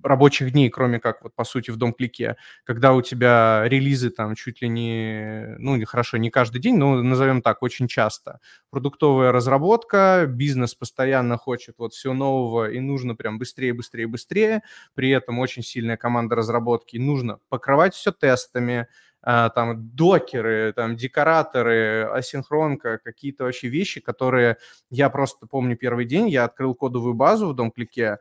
[0.04, 4.62] рабочих дней, кроме как, вот, по сути, в дом-клике, когда у тебя релизы там чуть
[4.62, 8.40] ли не, ну, хорошо, не каждый день, но назовем так, очень часто.
[8.70, 14.62] Продуктовая разработка, бизнес постоянно хочет вот все нового, и нужно прям быстрее, быстрее, быстрее.
[14.94, 18.88] При этом очень сильная команда разработки, нужно покрывать все тестами,
[19.28, 24.58] а, там докеры, там декораторы, асинхронка, какие-то вообще вещи, которые
[24.92, 28.20] я просто помню первый день, я открыл кодовую базу в дом-клике,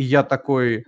[0.00, 0.86] и я такой,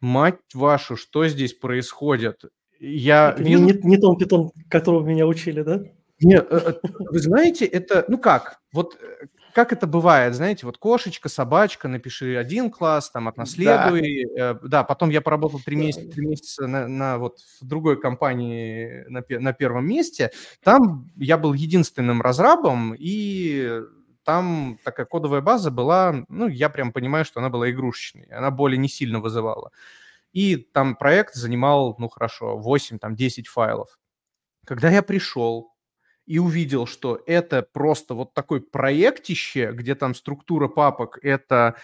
[0.00, 2.42] мать вашу, что здесь происходит?
[2.80, 3.62] Я это вижу...
[3.62, 5.84] Не, не, не том питон, которого меня учили, да?
[6.20, 10.78] Нет, э, э, вы знаете, это, ну как, вот э, как это бывает, знаете, вот
[10.78, 14.26] кошечка, собачка, напиши один класс, там, отнаследуй.
[14.36, 19.04] Да, да потом я поработал три месяца, три месяца на, на вот в другой компании
[19.08, 20.32] на, на первом месте.
[20.64, 23.82] Там я был единственным разрабом, и
[24.28, 28.76] там такая кодовая база была, ну, я прям понимаю, что она была игрушечной, она боли
[28.76, 29.70] не сильно вызывала.
[30.34, 33.98] И там проект занимал, ну, хорошо, 8, там, 10 файлов.
[34.66, 35.72] Когда я пришел
[36.26, 41.76] и увидел, что это просто вот такой проектище, где там структура папок, это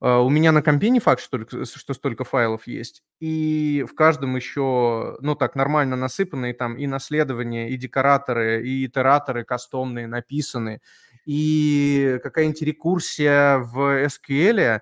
[0.00, 3.02] Uh, у меня на компе не факт, что, что столько файлов есть.
[3.18, 9.42] И в каждом еще, ну так, нормально насыпанные там и наследования, и декораторы, и итераторы
[9.42, 10.80] кастомные написаны
[11.28, 14.80] и какая-нибудь рекурсия в SQL,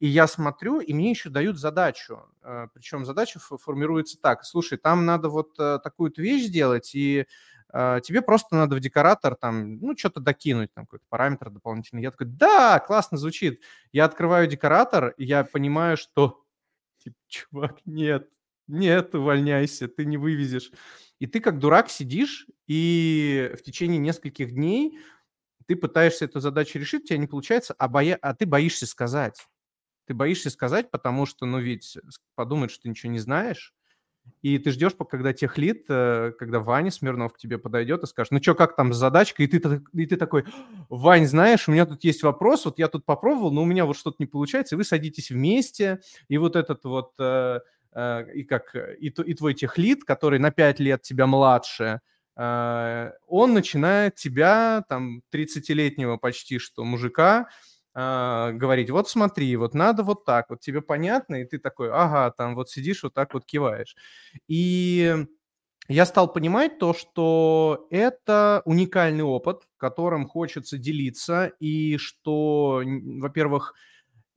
[0.00, 2.30] и я смотрю, и мне еще дают задачу.
[2.42, 4.46] Э, Причем задача формируется так.
[4.46, 7.26] Слушай, там надо вот э, такую-то вещь сделать, и
[7.74, 12.02] э, тебе просто надо в декоратор там, ну, что-то докинуть, там какой-то параметр дополнительный.
[12.02, 13.60] Я такой, да, классно звучит.
[13.92, 16.42] Я открываю декоратор, и я понимаю, что,
[17.04, 18.30] типа, чувак, нет,
[18.66, 20.70] нет, увольняйся, ты не вывезешь.
[21.18, 24.98] И ты как дурак сидишь, и в течение нескольких дней
[25.72, 28.18] ты пытаешься эту задачу решить, у тебя не получается, а, боя...
[28.20, 29.46] а ты боишься сказать.
[30.06, 31.96] Ты боишься сказать, потому что, ну, ведь
[32.34, 33.72] подумают, что ты ничего не знаешь,
[34.42, 38.42] и ты ждешь, когда техлит, э, когда Ваня Смирнов к тебе подойдет и скажет, ну
[38.42, 39.42] что, как там задачка?
[39.42, 40.44] И ты, и ты такой,
[40.90, 43.96] Вань, знаешь, у меня тут есть вопрос, вот я тут попробовал, но у меня вот
[43.96, 47.60] что-то не получается, и вы садитесь вместе, и вот этот вот, э,
[47.92, 52.00] э, и как, и, и твой техлит, который на 5 лет тебя младше,
[52.36, 57.48] он начинает тебя, там, 30-летнего почти что мужика,
[57.94, 62.30] а, говорить, вот смотри, вот надо вот так, вот тебе понятно, и ты такой, ага,
[62.36, 63.96] там вот сидишь, вот так вот киваешь.
[64.48, 65.14] И
[65.88, 73.74] я стал понимать то, что это уникальный опыт, которым хочется делиться, и что, во-первых,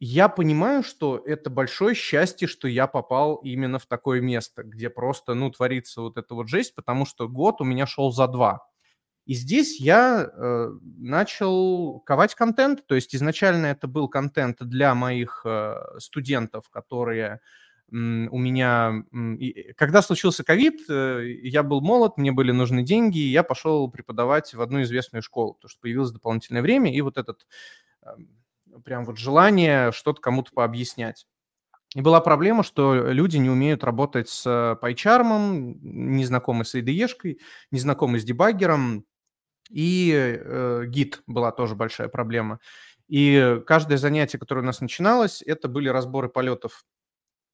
[0.06, 5.34] я понимаю, что это большое счастье, что я попал именно в такое место, где просто,
[5.34, 8.68] ну, творится вот эта вот жесть, потому что год у меня шел за два.
[9.26, 15.42] И здесь я э, начал ковать контент, то есть изначально это был контент для моих
[15.44, 17.40] э, студентов, которые
[17.92, 19.04] у меня...
[19.78, 24.54] Когда случился ковид, э, я был молод, мне были нужны деньги, и я пошел преподавать
[24.54, 27.48] в одну известную школу, потому что появилось дополнительное время, и вот этот...
[28.76, 31.26] Э, прям вот желание что-то кому-то пообъяснять.
[31.96, 34.46] И была проблема, что люди не умеют работать с
[34.82, 37.40] PyCharm, не знакомы с IDE-шкой,
[37.72, 39.06] не знакомы с дебаггером,
[39.70, 42.60] и э, Git была тоже большая проблема.
[43.08, 46.86] И каждое занятие, которое у нас начиналось, это были разборы полетов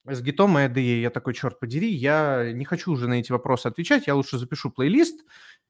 [0.06, 1.02] с гитом и IDE.
[1.02, 4.72] Я такой, черт подери, я не хочу уже на эти вопросы отвечать, я лучше запишу
[4.72, 5.24] плейлист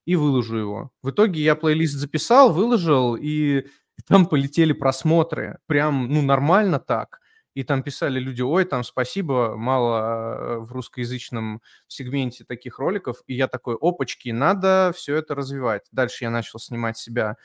[0.06, 0.92] и выложу его.
[1.02, 3.66] В итоге я плейлист записал, выложил, и
[4.08, 7.20] там полетели просмотры, прям, ну, нормально так.
[7.54, 13.18] И там писали люди, ой, там спасибо, мало э, в русскоязычном сегменте таких роликов.
[13.28, 15.84] И я такой, опачки, надо все это развивать.
[15.92, 17.36] Дальше я начал снимать себя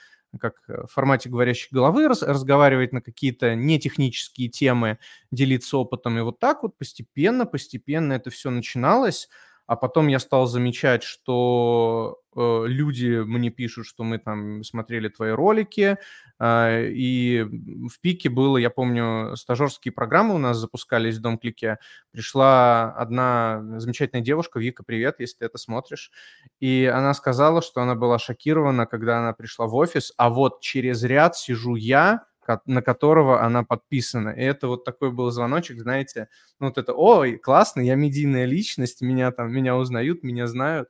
[0.40, 4.98] как э, в формате говорящей головы, раз, разговаривать на какие-то нетехнические темы,
[5.30, 6.18] делиться опытом.
[6.18, 9.28] И вот так вот постепенно, постепенно это все начиналось.
[9.66, 15.30] А потом я стал замечать, что э, люди мне пишут, что мы там смотрели твои
[15.30, 15.98] ролики,
[16.38, 17.42] э, и
[17.88, 21.78] в пике было, я помню, стажерские программы у нас запускались в Дом-клике,
[22.12, 26.12] пришла одна замечательная девушка, Вика, привет, если ты это смотришь,
[26.60, 31.02] и она сказала, что она была шокирована, когда она пришла в офис, а вот через
[31.02, 32.24] ряд сижу я,
[32.66, 34.30] на которого она подписана.
[34.30, 36.28] И это вот такой был звоночек, знаете,
[36.60, 40.88] ну вот это, ой, классно, я медийная личность, меня там, меня узнают, меня знают.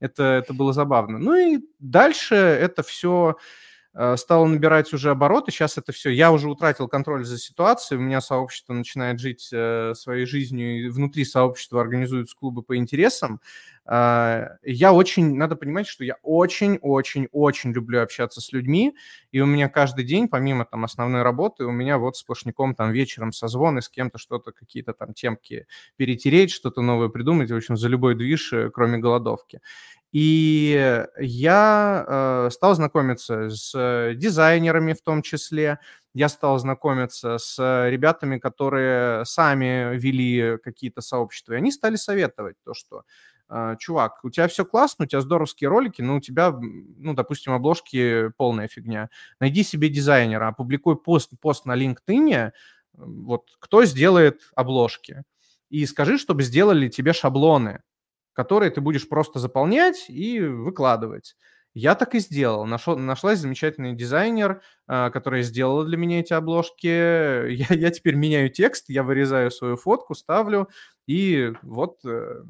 [0.00, 1.18] Это, это было забавно.
[1.18, 3.36] Ну и дальше это все
[4.16, 5.50] стало набирать уже обороты.
[5.50, 9.94] Сейчас это все, я уже утратил контроль за ситуацией, у меня сообщество начинает жить э,
[9.94, 13.40] своей жизнью, и внутри сообщества организуются клубы по интересам.
[13.86, 18.94] Э, я очень, надо понимать, что я очень-очень-очень люблю общаться с людьми,
[19.32, 23.32] и у меня каждый день, помимо там основной работы, у меня вот сплошняком там вечером
[23.32, 25.66] созвоны с кем-то, что-то, какие-то там темки
[25.96, 29.60] перетереть, что-то новое придумать, в общем, за любой движ, кроме голодовки.
[30.16, 35.78] И я э, стал знакомиться с дизайнерами в том числе,
[36.14, 37.58] я стал знакомиться с
[37.90, 43.02] ребятами, которые сами вели какие-то сообщества, и они стали советовать то, что
[43.50, 47.52] э, чувак, у тебя все классно, у тебя здоровские ролики, но у тебя, ну, допустим,
[47.52, 49.10] обложки полная фигня.
[49.38, 52.52] Найди себе дизайнера, опубликуй пост, пост на LinkedIn,
[52.94, 55.24] вот, кто сделает обложки,
[55.68, 57.82] и скажи, чтобы сделали тебе шаблоны
[58.36, 61.34] которые ты будешь просто заполнять и выкладывать.
[61.72, 62.64] Я так и сделал.
[62.64, 66.86] Нашел, нашлась замечательный дизайнер, э, которая сделала для меня эти обложки.
[67.56, 70.68] Я, я теперь меняю текст, я вырезаю свою фотку, ставлю,
[71.06, 72.42] и вот э,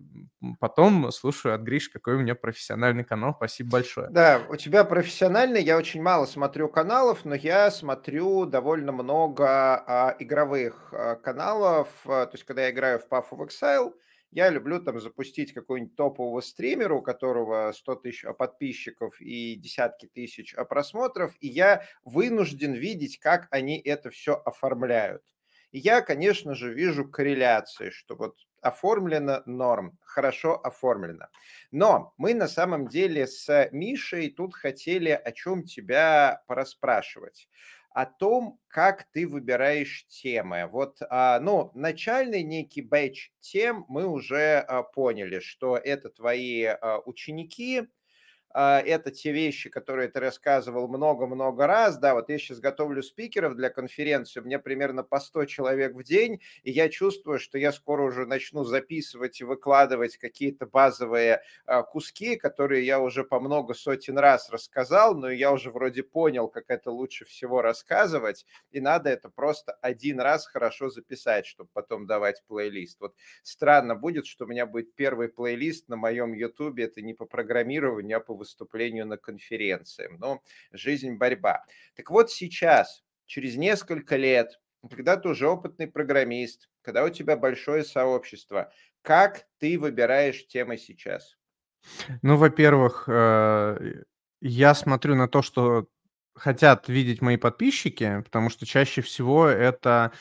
[0.60, 3.34] потом слушаю от Гриш, какой у меня профессиональный канал.
[3.36, 4.08] Спасибо большое.
[4.10, 5.62] Да, у тебя профессиональный.
[5.62, 11.88] Я очень мало смотрю каналов, но я смотрю довольно много а, игровых а, каналов.
[12.06, 13.92] А, то есть, когда я играю в Path of Exile,
[14.30, 20.06] я люблю там запустить какого-нибудь топового стримера, у которого 100 тысяч а, подписчиков и десятки
[20.06, 25.22] тысяч а, просмотров, и я вынужден видеть, как они это все оформляют.
[25.72, 31.26] И я, конечно же, вижу корреляции, что вот оформлено норм, хорошо оформлено.
[31.70, 37.48] Но мы на самом деле с Мишей тут хотели о чем тебя пораспрашивать
[37.96, 40.66] о том, как ты выбираешь темы.
[40.70, 46.98] Вот, а, ну, начальный некий бэч тем мы уже а, поняли, что это твои а,
[47.06, 47.88] ученики,
[48.60, 51.98] это те вещи, которые ты рассказывал много-много раз.
[51.98, 56.02] Да, вот я сейчас готовлю спикеров для конференции, у меня примерно по 100 человек в
[56.02, 61.82] день, и я чувствую, что я скоро уже начну записывать и выкладывать какие-то базовые а,
[61.82, 66.64] куски, которые я уже по много сотен раз рассказал, но я уже вроде понял, как
[66.68, 72.42] это лучше всего рассказывать, и надо это просто один раз хорошо записать, чтобы потом давать
[72.46, 73.00] плейлист.
[73.00, 77.26] Вот странно будет, что у меня будет первый плейлист на моем YouTube, это не по
[77.26, 80.08] программированию, а по выступлению на конференции.
[80.18, 80.42] Но
[80.72, 81.64] жизнь– борьба.
[81.96, 87.84] Так вот сейчас, через несколько лет, когда ты уже опытный программист, когда у тебя большое
[87.84, 88.72] сообщество,
[89.02, 91.36] как ты выбираешь темы сейчас?
[92.22, 94.02] Ну, во-первых, э,
[94.40, 95.88] я смотрю на то, что
[96.34, 100.12] хотят видеть мои подписчики, потому что чаще всего это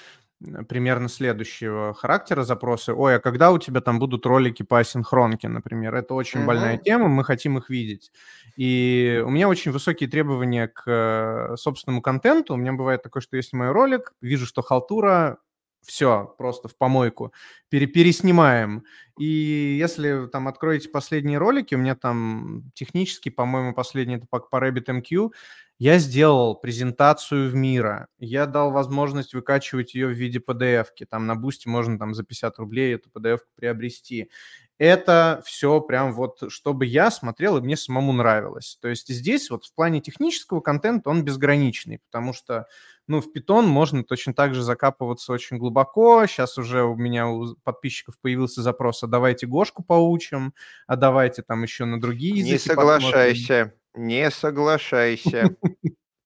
[0.68, 2.94] примерно следующего характера запросы.
[2.94, 5.96] Ой, а когда у тебя там будут ролики по асинхронке, например?
[5.96, 6.46] Это очень mm-hmm.
[6.46, 8.12] больная тема, мы хотим их видеть.
[8.58, 12.54] И у меня очень высокие требования к э, собственному контенту.
[12.54, 15.40] У меня бывает такое, что если мой ролик, вижу, что халтура,
[15.86, 17.34] все, просто в помойку,
[17.70, 18.84] пере переснимаем.
[19.18, 24.58] И если там откроете последние ролики, у меня там технически, по-моему, последний это по, по
[24.58, 25.32] RabbitMQ,
[25.78, 31.36] я сделал презентацию в Miro, я дал возможность выкачивать ее в виде PDF-ки, там на
[31.36, 34.30] Бусти можно там за 50 рублей эту PDF-ку приобрести.
[34.78, 38.78] Это все прям вот, чтобы я смотрел и мне самому нравилось.
[38.82, 42.68] То есть здесь вот в плане технического контента он безграничный, потому что,
[43.08, 46.26] ну, в Python можно точно так же закапываться очень глубоко.
[46.26, 50.54] Сейчас уже у меня у подписчиков появился запрос, а давайте Гошку поучим,
[50.88, 53.74] а давайте там еще на другие языки Не соглашайся.
[53.94, 54.08] Посмотрим.
[54.08, 55.56] Не соглашайся.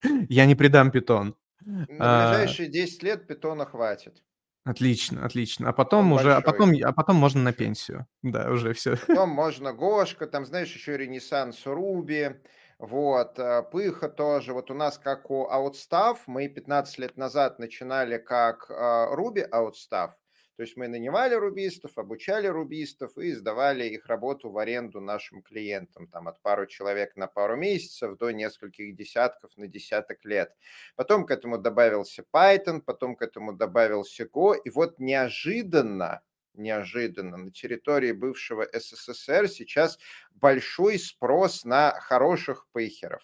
[0.29, 1.35] Я не предам питон.
[1.61, 4.23] На а, ближайшие 10 лет питона хватит.
[4.69, 5.69] Отлично, отлично.
[5.69, 8.05] А потом Он уже, а потом, а потом можно на пенсию.
[8.21, 8.97] Да, уже все.
[9.07, 12.35] Потом можно Гошка, там, знаешь, еще Ренессанс Руби,
[12.77, 14.53] вот, а, Пыха тоже.
[14.53, 20.11] Вот у нас как у Outstaff, мы 15 лет назад начинали как Руби Outstaff,
[20.59, 26.05] то есть мы нанимали рубистов, обучали рубистов и сдавали их работу в аренду нашим клиентам,
[26.07, 30.53] там от пару человек на пару месяцев до нескольких десятков на десяток лет.
[30.97, 36.23] Потом к этому добавился Python, потом к этому добавился Go, и вот неожиданно,
[36.55, 37.37] неожиданно.
[37.37, 39.97] На территории бывшего СССР сейчас
[40.31, 43.23] большой спрос на хороших пейхеров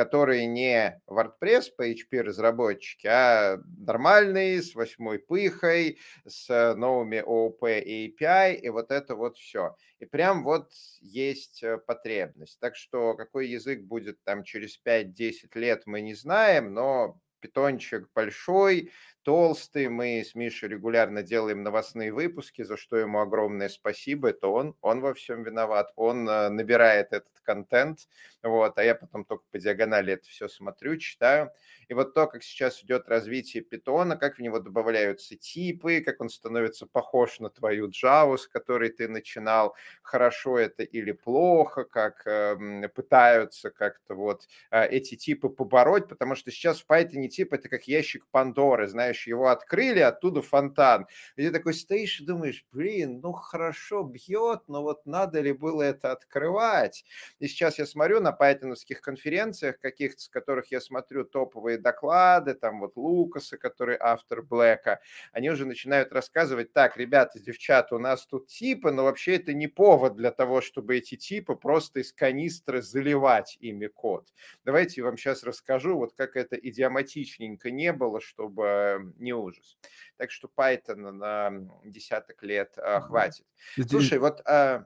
[0.00, 8.54] которые не WordPress PHP разработчики, а нормальные, с восьмой пыхой, с новыми OOP и API,
[8.54, 9.76] и вот это вот все.
[9.98, 10.70] И прям вот
[11.02, 12.58] есть э, потребность.
[12.60, 18.92] Так что какой язык будет там через 5-10 лет, мы не знаем, но питончик большой,
[19.22, 19.88] толстый.
[19.88, 24.30] Мы с Мишей регулярно делаем новостные выпуски, за что ему огромное спасибо.
[24.30, 25.92] Это он, он во всем виноват.
[25.96, 28.08] Он э, набирает этот контент,
[28.42, 31.50] вот, а я потом только по диагонали это все смотрю, читаю.
[31.88, 36.28] И вот то, как сейчас идет развитие питона, как в него добавляются типы, как он
[36.28, 42.88] становится похож на твою Java, с которой ты начинал, хорошо это или плохо, как э,
[42.94, 47.88] пытаются как-то вот э, эти типы побороть, потому что сейчас в Python тип это как
[47.88, 51.06] ящик Пандоры, знаешь, его открыли, оттуда фонтан.
[51.36, 55.82] И ты такой стоишь и думаешь, блин, ну хорошо, бьет, но вот надо ли было
[55.82, 57.04] это открывать?
[57.38, 62.80] И сейчас я смотрю на пайтоновских конференциях каких-то, с которых я смотрю топовые доклады, там
[62.80, 65.00] вот Лукаса, который автор Блэка,
[65.32, 69.66] они уже начинают рассказывать, так, ребята, девчата, у нас тут типы, но вообще это не
[69.68, 74.28] повод для того, чтобы эти типы просто из канистры заливать ими код.
[74.64, 79.78] Давайте я вам сейчас расскажу, вот как это идиоматичненько не было, чтобы не ужас.
[80.16, 81.52] Так что Python на
[81.84, 83.46] десяток лет а, хватит.
[83.88, 84.40] Слушай, вот...
[84.46, 84.84] А,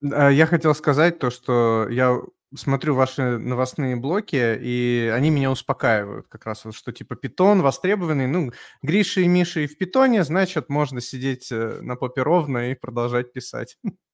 [0.00, 2.20] я хотел сказать то, что я
[2.54, 8.26] смотрю ваши новостные блоки, и они меня успокаивают как раз, что типа питон востребованный.
[8.26, 12.74] Ну, Гриша и Миша и в питоне, значит, можно сидеть э, на попе ровно и
[12.74, 13.78] продолжать писать.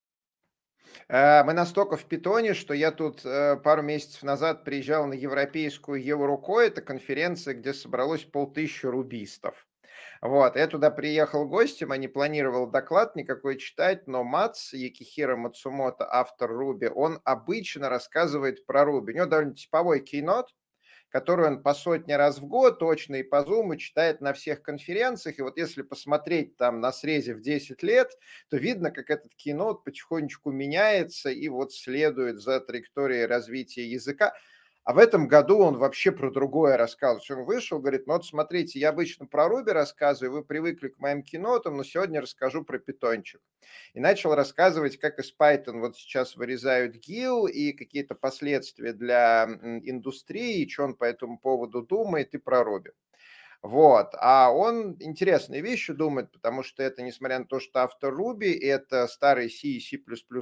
[1.09, 6.03] Э, мы настолько в питоне, что я тут э, пару месяцев назад приезжал на европейскую
[6.03, 9.67] Евруко, это конференция, где собралось полтысячи рубистов.
[10.23, 16.07] Вот, я туда приехал гостем, а не планировал доклад никакой читать, но Мац, Якихира Мацумото,
[16.11, 19.13] автор Руби, он обычно рассказывает про Руби.
[19.13, 20.49] У него довольно типовой кейнот,
[21.15, 25.39] который он по сотни раз в год точно и по Zoom читает на всех конференциях.
[25.39, 28.11] И вот если посмотреть там на срезе в 10 лет,
[28.51, 34.35] то видно, как этот кейнот потихонечку меняется и вот следует за траекторией развития языка.
[34.85, 37.31] А в этом году он вообще про другое рассказывает.
[37.31, 41.23] Он вышел, говорит, ну вот смотрите, я обычно про Руби рассказываю, вы привыкли к моим
[41.23, 43.41] кинотам, но сегодня расскажу про питончик.
[43.95, 49.45] И начал рассказывать, как из Python вот сейчас вырезают гил и какие-то последствия для
[49.85, 52.91] индустрии, и что он по этому поводу думает, и про Руби.
[53.65, 54.11] Вот.
[54.21, 59.07] А он интересные вещи думает, потому что это, несмотря на то, что автор Ruby, это
[59.09, 59.99] старый C и C++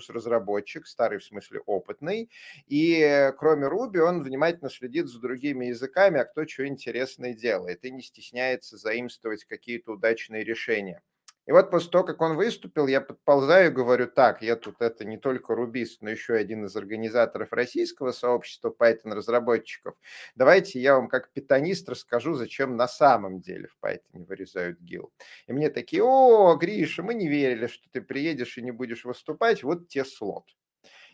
[0.09, 2.31] разработчик, старый в смысле опытный.
[2.67, 7.93] И кроме Ruby он внимательно следит за другими языками, а кто что интересное делает, и
[7.93, 11.01] не стесняется заимствовать какие-то удачные решения.
[11.47, 15.05] И вот после того, как он выступил, я подползаю и говорю, так, я тут это
[15.05, 19.97] не только рубист, но еще один из организаторов российского сообщества Python-разработчиков.
[20.37, 25.13] Давайте я вам как питонист расскажу, зачем на самом деле в Python вырезают гил.
[25.49, 29.65] И мне такие, о, Гриша, мы не верили, что ты приедешь и не будешь выступать,
[29.65, 30.45] вот те слот.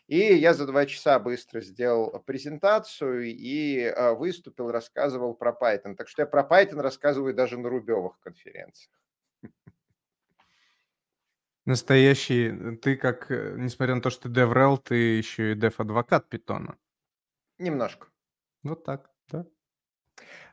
[0.09, 5.97] И я за два часа быстро сделал презентацию и а, выступил, рассказывал про Python.
[5.97, 8.91] Так что я про Python рассказываю даже на рубевых конференциях.
[11.69, 16.27] Настоящий, э, ты как, э, несмотря на то, что ты DevRel, ты еще и дев-адвокат
[16.27, 16.79] питона.
[17.59, 18.07] Немножко.
[18.63, 19.45] Вот так, да.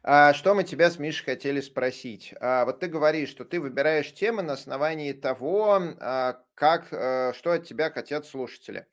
[0.03, 2.34] А, что мы тебя с Мишей хотели спросить?
[2.41, 7.53] А, вот ты говоришь, что ты выбираешь темы на основании того, а, как, а, что
[7.53, 8.86] от тебя хотят слушатели.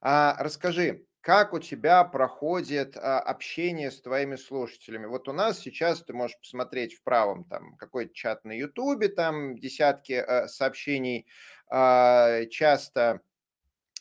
[0.00, 5.06] А, расскажи, как у тебя проходит а, общение с твоими слушателями?
[5.06, 9.58] Вот у нас сейчас ты можешь посмотреть в правом там какой-то чат на Ютубе, там
[9.58, 11.26] десятки а, сообщений
[11.70, 13.20] часто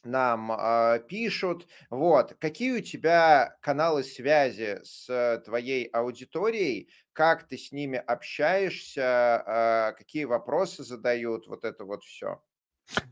[0.05, 1.67] нам а, пишут.
[1.89, 2.35] Вот.
[2.39, 6.89] Какие у тебя каналы связи с твоей аудиторией?
[7.13, 9.03] Как ты с ними общаешься?
[9.03, 11.47] А, какие вопросы задают?
[11.47, 12.41] Вот это вот все.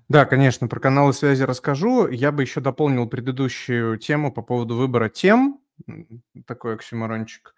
[0.07, 2.07] Да, конечно, про каналы связи расскажу.
[2.07, 5.61] Я бы еще дополнил предыдущую тему по поводу выбора тем.
[6.45, 7.55] Такой оксюморончик.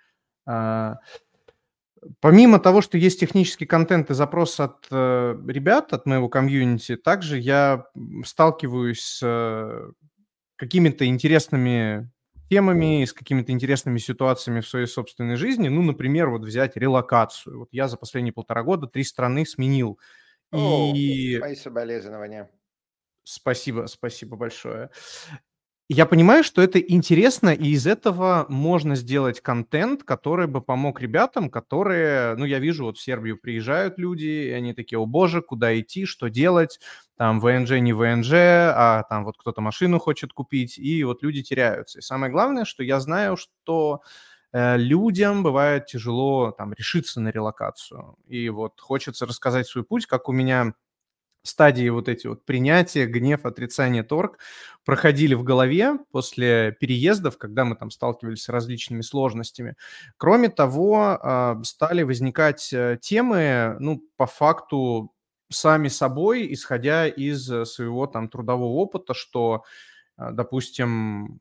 [2.20, 7.40] Помимо того, что есть технический контент и запрос от э, ребят, от моего комьюнити, также
[7.40, 7.86] я
[8.24, 9.92] сталкиваюсь с э,
[10.56, 12.12] какими-то интересными
[12.50, 15.68] темами, с какими-то интересными ситуациями в своей собственной жизни.
[15.68, 17.60] Ну, например, вот взять релокацию.
[17.60, 20.00] Вот я за последние полтора года три страны сменил–
[20.52, 21.38] и...
[21.40, 22.50] Мои соболезнования.
[23.24, 24.90] Спасибо, спасибо большое.
[25.88, 31.50] Я понимаю, что это интересно, и из этого можно сделать контент, который бы помог ребятам,
[31.50, 35.80] которые, ну, я вижу, вот в Сербию приезжают люди, и они такие, о боже, куда
[35.80, 36.80] идти, что делать,
[37.18, 42.00] там, ВНЖ не ВНЖ, а там вот кто-то машину хочет купить, и вот люди теряются.
[42.00, 44.02] И самое главное, что я знаю, что
[44.54, 48.16] э, людям бывает тяжело там решиться на релокацию.
[48.28, 50.74] И вот хочется рассказать свой путь, как у меня
[51.46, 54.40] стадии вот эти вот принятия, гнев, отрицание, торг
[54.84, 59.76] проходили в голове после переездов, когда мы там сталкивались с различными сложностями.
[60.18, 65.12] Кроме того, а, стали возникать э, темы, ну, по факту,
[65.52, 69.64] сами собой, исходя из своего там трудового опыта, что,
[70.18, 71.40] а, допустим,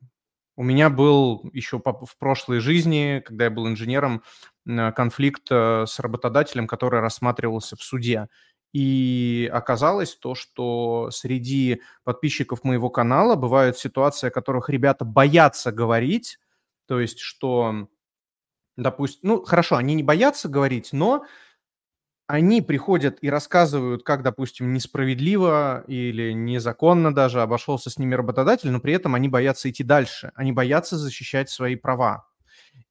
[0.57, 4.23] у меня был еще в прошлой жизни, когда я был инженером,
[4.65, 8.29] конфликт э, с работодателем, который рассматривался в суде.
[8.75, 16.39] И оказалось то, что среди подписчиков моего канала бывают ситуации, о которых ребята боятся говорить.
[16.85, 17.87] То есть, что,
[18.75, 21.23] допустим, ну, хорошо, они не боятся говорить, но
[22.27, 28.81] они приходят и рассказывают, как, допустим, несправедливо или незаконно даже обошелся с ними работодатель, но
[28.81, 32.27] при этом они боятся идти дальше, они боятся защищать свои права.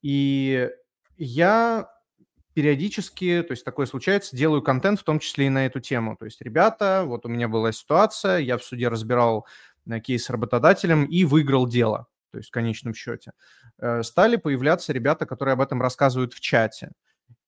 [0.01, 0.70] И
[1.18, 1.91] я
[2.55, 6.16] периодически, то есть такое случается, делаю контент, в том числе и на эту тему.
[6.16, 9.46] То есть, ребята, вот у меня была ситуация, я в суде разбирал
[9.86, 13.32] э, кейс с работодателем и выиграл дело, то есть в конечном счете.
[13.78, 16.92] Э, стали появляться ребята, которые об этом рассказывают в чате.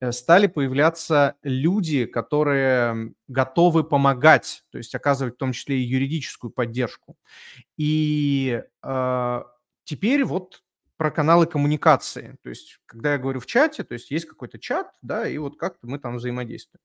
[0.00, 6.50] Э, стали появляться люди, которые готовы помогать, то есть оказывать в том числе и юридическую
[6.50, 7.16] поддержку.
[7.76, 9.42] И э,
[9.84, 10.62] теперь вот
[10.97, 12.36] про каналы коммуникации.
[12.42, 15.59] То есть, когда я говорю в чате, то есть есть какой-то чат, да, и вот
[15.59, 16.82] как-то мы там взаимодействуем.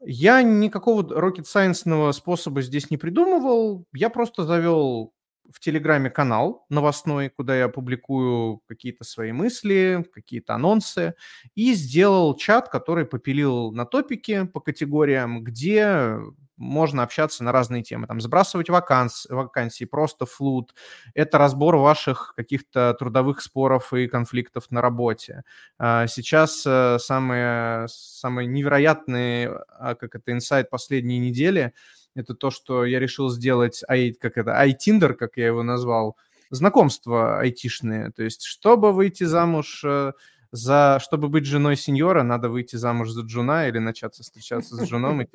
[0.00, 3.86] Я никакого rocket science способа здесь не придумывал.
[3.92, 5.12] Я просто завел
[5.50, 11.14] в Телеграме канал новостной, куда я публикую какие-то свои мысли, какие-то анонсы,
[11.54, 16.18] и сделал чат, который попилил на топики по категориям, где
[16.58, 20.74] можно общаться на разные темы, там, сбрасывать ваканс, вакансии, просто флут,
[21.14, 25.44] это разбор ваших каких-то трудовых споров и конфликтов на работе.
[25.78, 31.72] А, сейчас э, самые, самые невероятные, а, как это, инсайт последней недели,
[32.14, 33.82] это то, что я решил сделать,
[34.20, 36.16] как это, iTinder, как я его назвал,
[36.50, 40.12] знакомства айтишные, то есть, чтобы выйти замуж э,
[40.50, 45.26] за, чтобы быть женой сеньора, надо выйти замуж за джуна или начаться встречаться с джуном.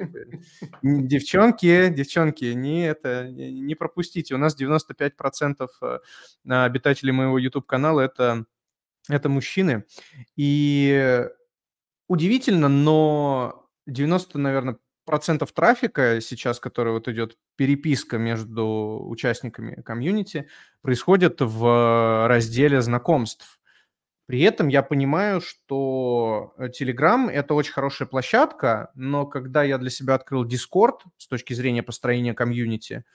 [0.81, 4.35] Девчонки, девчонки, не это, не пропустите.
[4.35, 5.99] У нас 95% э,
[6.45, 8.45] обитателей моего YouTube-канала это,
[9.09, 9.85] это мужчины.
[10.35, 11.25] И
[12.07, 20.47] удивительно, но 90, наверное, процентов трафика сейчас, который вот идет переписка между участниками комьюнити,
[20.81, 23.59] происходит в разделе знакомств.
[24.33, 29.91] При этом я понимаю, что э, Telegram– это очень хорошая площадка, но когда я для
[29.91, 33.05] себя открыл Discord с точки зрения построения комьюнити,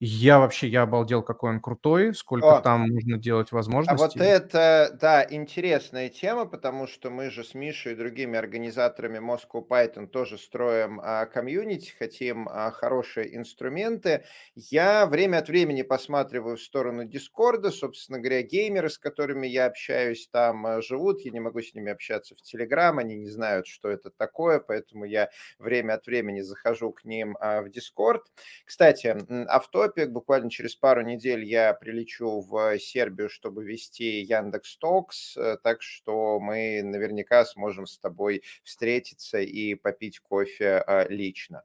[0.00, 3.52] я вообще, я обалдел, какой он крутой, сколько О, там можно делать
[3.84, 4.20] а вот возможностей.
[4.20, 10.08] это, да, интересная тема, потому что мы же с Мишей и другими организаторами Moscow Python
[10.08, 14.24] тоже строим а, комьюнити, хотим а, хорошие инструменты.
[14.56, 20.28] Я время от времени посматриваю в сторону Дискорда, собственно говоря, геймеры, с которыми я общаюсь,
[20.32, 23.88] там а, живут, я не могу с ними общаться в Telegram, они не знают, что
[23.88, 25.30] это такое, поэтому я
[25.60, 28.22] время от времени захожу к ним а, в Discord.
[28.64, 29.16] Кстати,
[29.46, 30.10] авто топик.
[30.10, 36.40] Буквально через пару недель я прилечу в Сербию, чтобы вести Яндекс Токс, э, так что
[36.40, 41.62] мы наверняка сможем с тобой встретиться и попить кофе а, лично.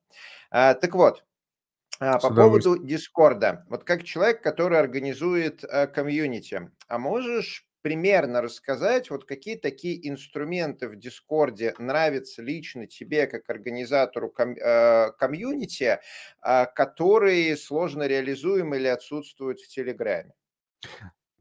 [0.49, 1.23] А, так вот,
[1.99, 3.65] а, по поводу Дискорда.
[3.69, 10.87] Вот как человек, который организует э, комьюнити, а можешь примерно рассказать, вот какие такие инструменты
[10.87, 15.99] в Дискорде нравятся лично тебе, как организатору ком- э, комьюнити,
[16.43, 20.33] э, которые сложно реализуемы или отсутствуют в Телеграме?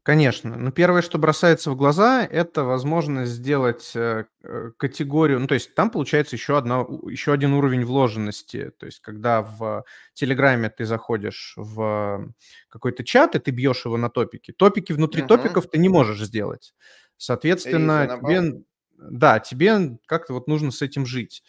[0.03, 0.57] Конечно.
[0.57, 5.39] Ну, первое, что бросается в глаза, это возможность сделать э, э, категорию.
[5.39, 8.71] Ну, то есть там получается еще, одна, еще один уровень вложенности.
[8.79, 9.85] То есть когда в
[10.15, 12.33] Телеграме ты заходишь в
[12.69, 15.27] какой-то чат, и ты бьешь его на топики, топики внутри угу.
[15.29, 16.73] топиков ты не можешь сделать.
[17.17, 18.63] Соответственно, тебе,
[18.97, 21.43] да, тебе как-то вот нужно с этим жить.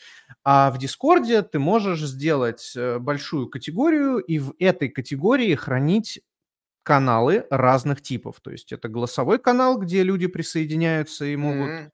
[0.45, 6.21] А в Дискорде ты можешь сделать э, большую категорию и в этой категории хранить
[6.83, 8.41] каналы разных типов.
[8.41, 11.91] То есть это голосовой канал, где люди присоединяются и могут mm-hmm.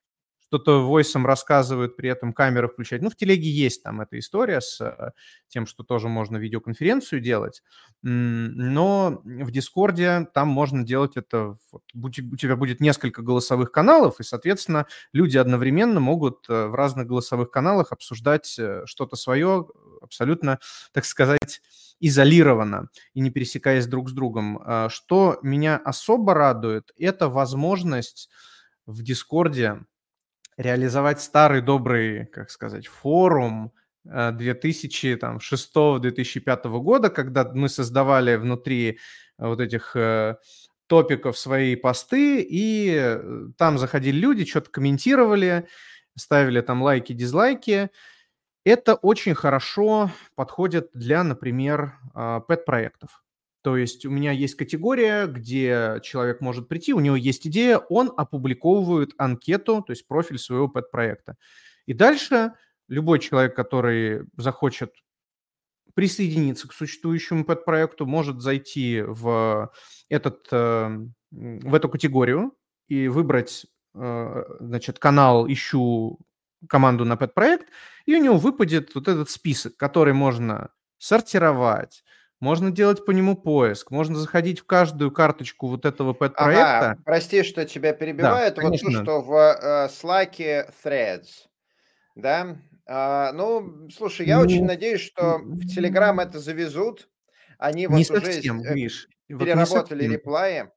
[0.46, 3.02] что-то войсом рассказывают, при этом камеры включать.
[3.02, 5.12] Ну, в телеге есть там эта история с э,
[5.48, 7.62] тем, что тоже можно видеоконференцию делать,
[8.02, 14.22] но в Дискорде там можно делать это, вот, у тебя будет несколько голосовых каналов, и,
[14.22, 19.66] соответственно, люди одновременно могут э, в разных голосовых каналах обсуждать э, что-то свое
[20.00, 20.58] абсолютно,
[20.92, 21.60] так сказать,
[22.00, 24.60] изолированно и не пересекаясь друг с другом.
[24.64, 28.28] А, что меня особо радует, это возможность
[28.86, 29.80] в Дискорде
[30.56, 33.72] реализовать старый добрый, как сказать, форум
[34.06, 39.00] 2006-2005 а, года, когда мы создавали внутри
[39.38, 40.36] вот этих э,
[40.88, 45.68] топиков свои посты, и э, там заходили люди, что-то комментировали,
[46.16, 47.90] ставили там лайки, дизлайки,
[48.64, 53.22] это очень хорошо подходит для, например, а, пэт-проектов.
[53.62, 58.12] То есть у меня есть категория, где человек может прийти, у него есть идея, он
[58.16, 61.36] опубликовывает анкету, то есть профиль своего пэт-проекта.
[61.86, 62.54] И дальше
[62.88, 64.94] любой человек, который захочет
[65.94, 69.72] присоединиться к существующему пэт-проекту, может зайти в,
[70.08, 72.52] этот, э, в эту категорию
[72.86, 76.20] и выбрать э, значит, канал «Ищу
[76.68, 77.68] команду на пэт-проект,
[78.06, 82.02] и у него выпадет вот этот список, который можно сортировать,
[82.40, 86.90] можно делать по нему поиск, можно заходить в каждую карточку вот этого пэт-проекта.
[86.90, 88.56] Ага, прости, что тебя перебивают.
[88.56, 91.26] Да, вот то, что в э, Slack Threads,
[92.14, 92.58] да?
[92.86, 97.08] А, ну, слушай, я ну, очень надеюсь, что в Telegram это завезут.
[97.58, 100.70] Они вот не уже совсем, э, видишь, переработали вот реплаи.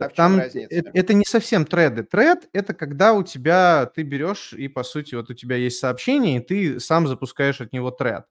[0.00, 2.02] А Там это, это не совсем треды.
[2.04, 6.38] Тред– это когда у тебя, ты берешь и, по сути, вот у тебя есть сообщение,
[6.38, 8.24] и ты сам запускаешь от него тред.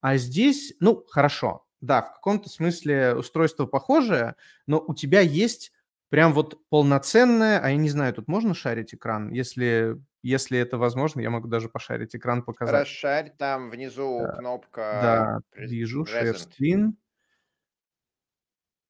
[0.00, 5.72] А здесь, ну, хорошо, да, в каком-то смысле устройство похожее, но у тебя есть
[6.10, 9.30] прям вот полноценное, а я не знаю, тут можно шарить экран?
[9.30, 12.74] Если, если это возможно, я могу даже пошарить экран, показать.
[12.74, 14.36] Расшарь, там внизу да.
[14.36, 15.00] кнопка.
[15.02, 16.92] Да, вижу, share screen.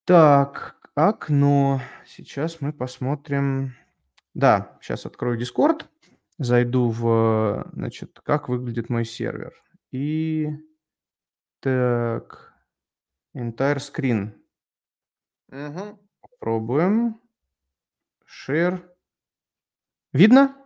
[0.04, 1.80] Так, окно.
[2.06, 3.74] Сейчас мы посмотрим.
[4.34, 5.86] Да, сейчас открою Discord,
[6.38, 9.52] зайду в, значит, как выглядит мой сервер.
[9.92, 10.48] И
[11.60, 12.52] так,
[13.34, 14.32] entire screen.
[15.48, 15.98] Угу.
[16.20, 17.20] Попробуем.
[18.26, 18.82] Share.
[20.12, 20.56] Видно?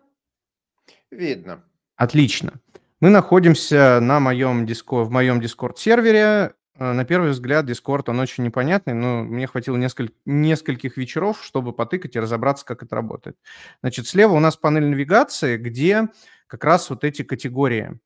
[1.11, 1.65] Видно.
[1.97, 2.61] Отлично.
[3.01, 6.55] Мы находимся на моем диско, в моем Discord сервере.
[6.79, 11.73] Э, на первый взгляд, Discord, он очень непонятный, но мне хватило несколь, нескольких вечеров, чтобы
[11.73, 13.37] потыкать и разобраться, как это работает.
[13.83, 16.09] Значит, слева у нас панель навигации, где
[16.47, 17.99] как раз вот эти категории,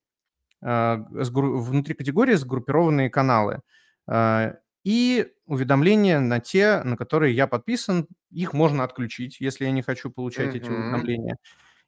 [0.62, 3.61] э, внутри категории сгруппированные каналы.
[4.09, 4.55] Э,
[4.85, 10.11] и уведомления на те, на которые я подписан, их можно отключить, если я не хочу
[10.11, 10.57] получать mm-hmm.
[10.57, 11.37] эти уведомления.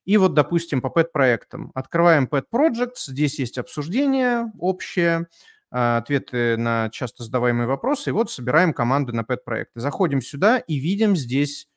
[0.04, 1.72] И вот, допустим, по pet-проектам.
[1.74, 5.26] Открываем Pet Projects, здесь есть обсуждение общее, а,
[5.70, 8.10] ответы на часто задаваемые вопросы.
[8.10, 9.80] И вот собираем команды на пэт-проекты.
[9.80, 11.68] Заходим сюда и видим здесь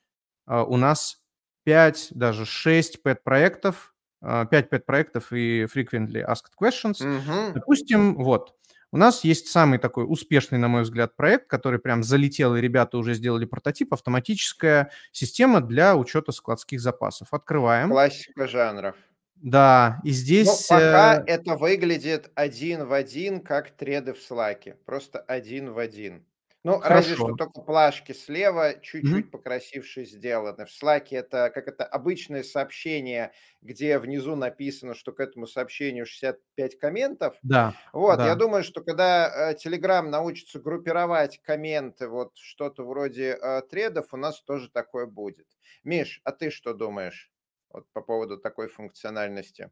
[0.45, 1.17] а, у нас
[1.65, 7.01] 5, даже 6 пэт-проектов, 5 а, пэт-проектов и frequently asked questions.
[7.01, 7.53] Угу.
[7.53, 8.55] Допустим, вот,
[8.91, 12.97] у нас есть самый такой успешный, на мой взгляд, проект, который прям залетел, и ребята
[12.97, 17.27] уже сделали прототип, автоматическая система для учета складских запасов.
[17.31, 17.89] Открываем.
[17.89, 18.95] Классика жанров.
[19.41, 20.47] Да, и здесь...
[20.69, 21.23] Но пока э...
[21.27, 24.75] это выглядит один в один, как треды в Slack.
[24.85, 26.25] Просто один в один.
[26.63, 26.95] Ну, Хорошо.
[26.95, 29.29] разве что только плашки слева чуть-чуть mm-hmm.
[29.29, 30.65] покрасившие сделаны.
[30.65, 33.31] В Slack это как это обычное сообщение,
[33.61, 37.37] где внизу написано, что к этому сообщению 65 комментов.
[37.41, 37.73] Да.
[37.93, 38.27] Вот, да.
[38.27, 44.17] я думаю, что когда э, Telegram научится группировать комменты, вот что-то вроде э, тредов, у
[44.17, 45.47] нас тоже такое будет.
[45.85, 47.31] Миш, а ты что думаешь?
[47.71, 49.71] Вот по поводу такой функциональности?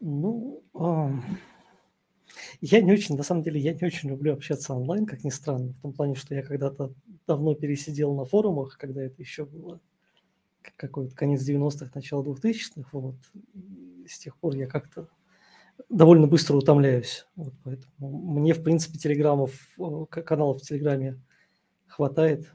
[0.00, 0.62] Ну,
[2.60, 5.72] я не очень, на самом деле, я не очень люблю общаться онлайн, как ни странно,
[5.72, 6.92] в том плане, что я когда-то
[7.26, 9.80] давно пересидел на форумах, когда это еще было
[10.76, 13.16] какой-то конец 90-х, начало 2000-х, вот.
[13.44, 15.08] И с тех пор я как-то
[15.88, 17.26] довольно быстро утомляюсь.
[17.36, 19.52] Вот поэтому мне, в принципе, телеграммов,
[20.10, 21.20] каналов в Телеграме
[21.86, 22.52] хватает.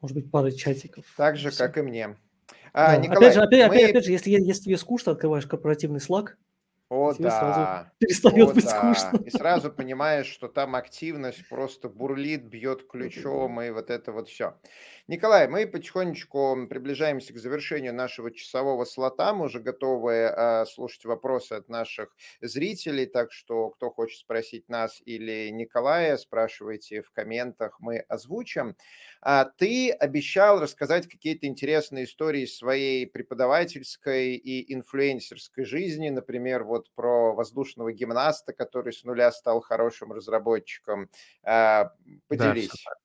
[0.00, 1.04] Может быть, пары чатиков.
[1.16, 1.64] Так же, Все.
[1.64, 2.16] как и мне.
[2.74, 2.96] А, да.
[2.96, 3.76] Николай, опять же, опять, мы...
[3.76, 6.30] опять, опять же, если, если тебе скучно, открываешь корпоративный Slack.
[6.90, 7.92] О, да.
[7.98, 8.94] перестает О, быть да.
[8.94, 9.24] скучно.
[9.24, 14.54] И сразу понимаешь, что там активность просто бурлит, бьет ключом, и вот это вот все.
[15.06, 19.34] Николай, мы потихонечку приближаемся к завершению нашего часового слота.
[19.34, 25.02] Мы уже готовы э, слушать вопросы от наших зрителей, так что кто хочет спросить нас
[25.04, 28.76] или Николая, спрашивайте в комментах, мы озвучим.
[29.20, 37.34] А ты обещал рассказать какие-то интересные истории своей преподавательской и инфлюенсерской жизни, например, вот про
[37.34, 41.10] воздушного гимнаста, который с нуля стал хорошим разработчиком.
[41.42, 41.92] А,
[42.26, 42.70] поделись.
[42.86, 43.03] Да,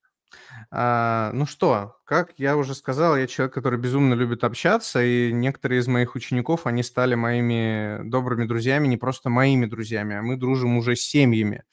[0.72, 5.80] а, ну что, как я уже сказал, я человек, который безумно любит общаться, и некоторые
[5.80, 10.78] из моих учеников, они стали моими добрыми друзьями, не просто моими друзьями, а мы дружим
[10.78, 11.64] уже с семьями.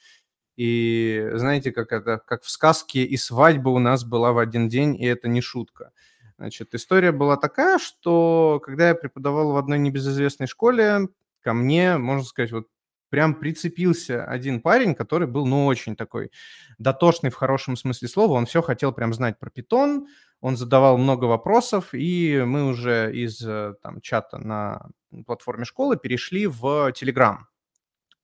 [0.57, 4.95] И знаете, как это, как в сказке, и свадьба у нас была в один день,
[5.01, 5.91] и это не шутка.
[6.37, 11.07] Значит, история была такая, что когда я преподавал в одной небезызвестной школе,
[11.41, 12.67] ко мне, можно сказать, вот
[13.09, 16.31] прям прицепился один парень, который был, ну, очень такой
[16.77, 18.33] дотошный в хорошем смысле слова.
[18.33, 20.07] Он все хотел прям знать про питон,
[20.41, 24.87] он задавал много вопросов, и мы уже из э, там, чата на
[25.25, 27.37] платформе школы перешли в Telegram.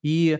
[0.02, 0.38] И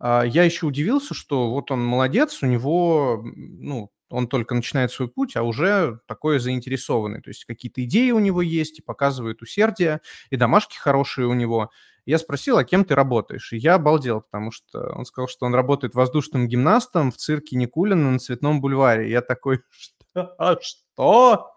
[0.00, 5.08] э, я еще удивился, что вот он молодец, у него, ну, он только начинает свой
[5.08, 7.22] путь, а уже такой заинтересованный.
[7.22, 11.70] То есть какие-то идеи у него есть, и показывает усердие, и домашки хорошие у него–
[12.06, 13.52] я спросил, а кем ты работаешь?
[13.52, 18.10] И я обалдел, потому что он сказал, что он работает воздушным гимнастом в цирке Никулина
[18.10, 19.10] на Цветном бульваре.
[19.10, 20.34] Я такой, что?
[20.38, 21.50] А что?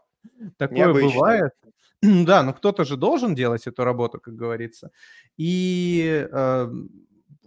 [0.58, 1.10] Такое Необычно.
[1.10, 1.52] бывает?
[2.02, 4.92] Да, но кто-то же должен делать эту работу, как говорится.
[5.36, 6.72] И э,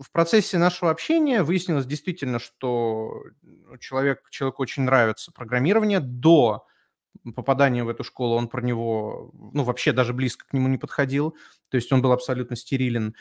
[0.01, 3.22] в процессе нашего общения выяснилось действительно, что
[3.78, 6.66] человек, человеку очень нравится программирование до
[7.35, 11.37] попадания в эту школу, он про него, ну, вообще даже близко к нему не подходил,
[11.69, 13.15] то есть он был абсолютно стерилен.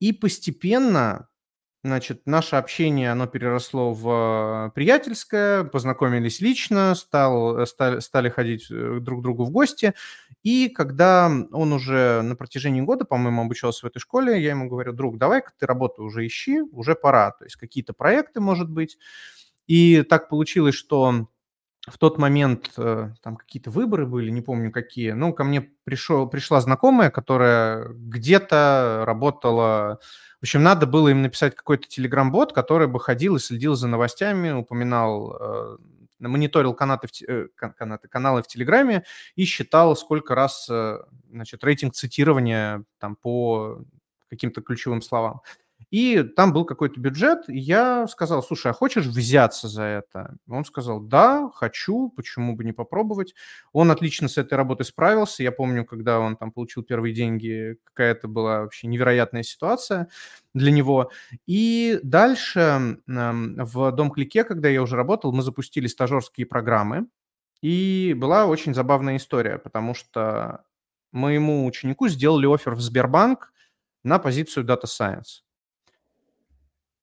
[0.00, 1.28] И постепенно,
[1.82, 9.20] значит, наше общение, оно переросло в приятельское, познакомились лично, стал, стали, стали ходить э, друг
[9.20, 9.94] к другу в гости,
[10.42, 14.92] и когда он уже на протяжении года, по-моему, обучался в этой школе, я ему говорю,
[14.92, 18.98] друг, давай-ка ты работу уже ищи, уже пора, то есть какие-то проекты, может быть.
[19.66, 21.28] И так получилось, что
[21.86, 25.10] в тот момент э, там какие-то выборы были, не помню какие.
[25.10, 30.00] Ну, ко мне пришел, пришла знакомая, которая где-то работала.
[30.40, 34.50] В общем, надо было им написать какой-то телеграм-бот, который бы ходил и следил за новостями,
[34.50, 35.76] упоминал, э,
[36.20, 39.04] мониторил канаты, в, э, канаты, каналы в Телеграме
[39.34, 40.70] и считал, сколько раз,
[41.30, 43.80] значит, рейтинг цитирования там по
[44.30, 45.42] каким-то ключевым словам.
[45.94, 50.34] И там был какой-то бюджет, и я сказал, слушай, а хочешь взяться за это?
[50.48, 53.32] Он сказал, да, хочу, почему бы не попробовать.
[53.72, 55.44] Он отлично с этой работой справился.
[55.44, 60.08] Я помню, когда он там получил первые деньги, какая-то была вообще невероятная ситуация
[60.52, 61.12] для него.
[61.46, 67.06] И дальше в Дом Клике, когда я уже работал, мы запустили стажерские программы.
[67.62, 70.64] И была очень забавная история, потому что
[71.12, 73.52] моему ученику сделали офер в Сбербанк
[74.02, 75.43] на позицию Data Science.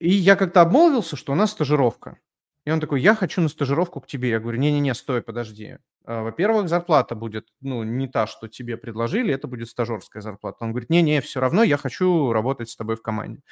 [0.02, 2.18] И я как-то обмолвился, что у нас стажировка.
[2.64, 4.30] И он такой, я хочу на стажировку к тебе.
[4.30, 5.76] Я говорю, не-не-не, стой, подожди.
[6.04, 10.56] А, во-первых, зарплата будет, ну, не та, что тебе предложили, это будет стажерская зарплата.
[10.64, 13.42] Он говорит, не-не, все равно я хочу работать с тобой в команде.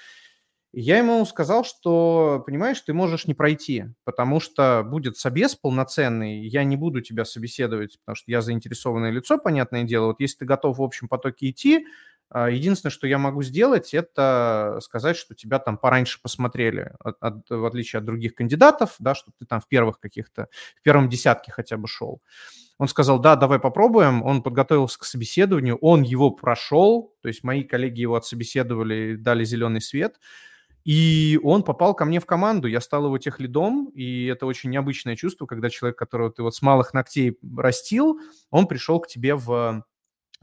[0.73, 6.49] И я ему сказал, что, понимаешь, ты можешь не пройти, потому что будет собес полноценный,
[6.49, 10.07] я не буду тебя собеседовать, потому что я заинтересованное лицо, понятное дело.
[10.07, 11.87] Вот если ты готов в общем потоке идти,
[12.33, 17.65] единственное, что я могу сделать, это сказать, что тебя там пораньше посмотрели, от, от, в
[17.65, 21.77] отличие от других кандидатов, да, что ты там в первых каких-то, в первом десятке хотя
[21.77, 22.23] бы шел.
[22.79, 24.23] Он сказал, да, давай попробуем.
[24.23, 29.83] Он подготовился к собеседованию, он его прошел, то есть мои коллеги его отсобеседовали, дали зеленый
[29.83, 30.19] свет,
[30.85, 32.69] и он попал ко мне в команду.
[32.69, 36.55] Я стал его тех лидом, и это очень необычное чувство, когда человек, которого ты вот
[36.55, 38.19] с малых ногтей растил,
[38.51, 39.85] он пришел к тебе в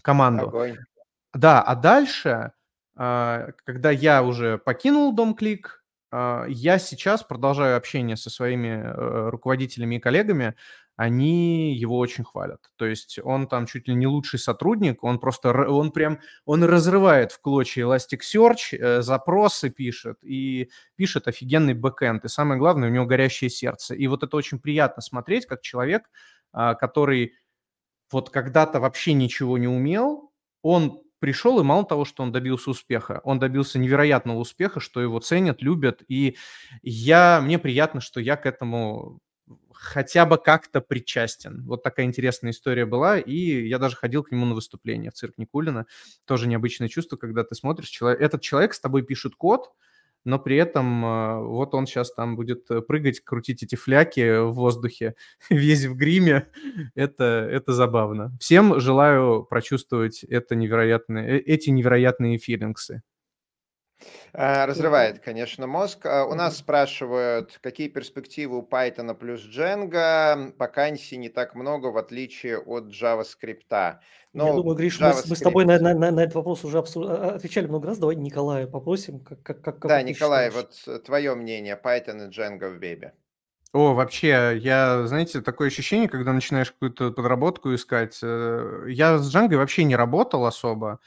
[0.03, 0.49] команду.
[0.49, 0.77] Огонь.
[1.38, 2.51] Да, а дальше,
[2.95, 9.29] а, когда я уже покинул Дом Клик, а, я сейчас продолжаю общение со своими э,
[9.29, 10.55] руководителями и коллегами,
[10.95, 12.61] они его очень хвалят.
[12.75, 17.31] То есть он там чуть ли не лучший сотрудник, он просто, он прям, он разрывает
[17.31, 22.25] в клочья Elasticsearch, э, запросы пишет и пишет офигенный бэкэнд.
[22.25, 23.93] И самое главное, у него горящее сердце.
[23.93, 26.09] И вот это очень приятно смотреть, как человек,
[26.51, 27.35] а, который
[28.11, 30.31] вот когда-то вообще ничего не умел,
[30.63, 35.20] он пришел, и мало того, что он добился успеха, он добился невероятного успеха, что его
[35.20, 36.38] ценят, любят, и
[36.82, 39.20] я, мне приятно, что я к этому
[39.74, 41.63] хотя бы как-то причастен.
[41.65, 45.38] Вот такая интересная история была, и я даже ходил к нему на выступление в цирк
[45.38, 45.86] Никулина.
[46.26, 49.72] Тоже необычное чувство, когда ты смотришь, человек, этот человек с тобой пишет код,
[50.28, 54.51] но при этом э, вот он сейчас там будет э, прыгать, крутить эти фляки в
[54.51, 55.15] воздухе,
[55.49, 56.49] весь в гриме.
[56.95, 58.36] Это, это забавно.
[58.39, 63.03] Всем желаю прочувствовать это невероятные, эти невероятные филингсы.
[64.34, 66.06] А, разрывает, конечно, мозг.
[66.06, 70.54] А, у нас спрашивают, какие перспективы у Python плюс Django.
[70.58, 73.66] Вакансий не так много, в отличие от JavaScript.
[73.70, 74.00] Я
[74.34, 75.26] ну, думаю, Гриш, JavaScript...
[75.30, 77.08] мы, с тобой на, на, на, на этот вопрос уже обсуж...
[77.10, 77.98] А, отвечали много раз.
[77.98, 79.20] Давай Николая попросим.
[79.20, 80.88] Как, как, как, да, Николай, считаешь?
[80.88, 83.12] вот твое мнение, Python и Django в Baby.
[83.74, 88.20] О, вообще, я, знаете, такое ощущение, когда начинаешь какую-то подработку искать.
[88.24, 91.00] Э, я с Django вообще не работал особо.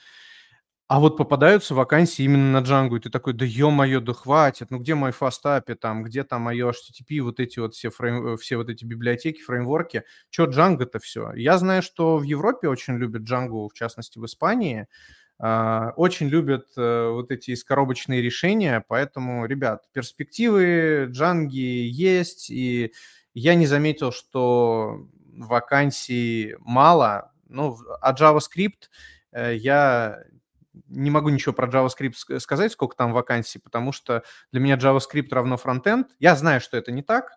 [0.91, 4.79] А вот попадаются вакансии именно на Django, и ты такой, да ё-моё, да хватит, ну
[4.81, 8.69] где мой фастапи там, где там мое HTTP, вот эти вот все, фрейм, все вот
[8.71, 11.31] эти библиотеки, фреймворки, чё Django-то все?
[11.35, 14.87] Я знаю, что в Европе очень любят Django, в частности в Испании,
[15.43, 22.93] Uh, очень любят uh, вот эти искоробочные решения, поэтому, ребят, перспективы Django есть, и
[23.33, 28.91] я не заметил, что вакансий мало, ну, а JavaScript
[29.35, 30.23] uh, я
[30.89, 35.57] не могу ничего про JavaScript сказать, сколько там вакансий, потому что для меня JavaScript равно
[35.57, 36.09] фронтенд.
[36.19, 37.33] Я знаю, что это не так,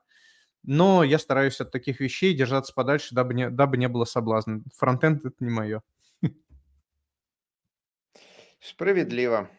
[0.64, 4.62] но я стараюсь от таких вещей держаться подальше, дабы не, дабы не было соблазна.
[4.76, 5.82] Фронтенд— это не мое.
[8.60, 9.50] Справедливо.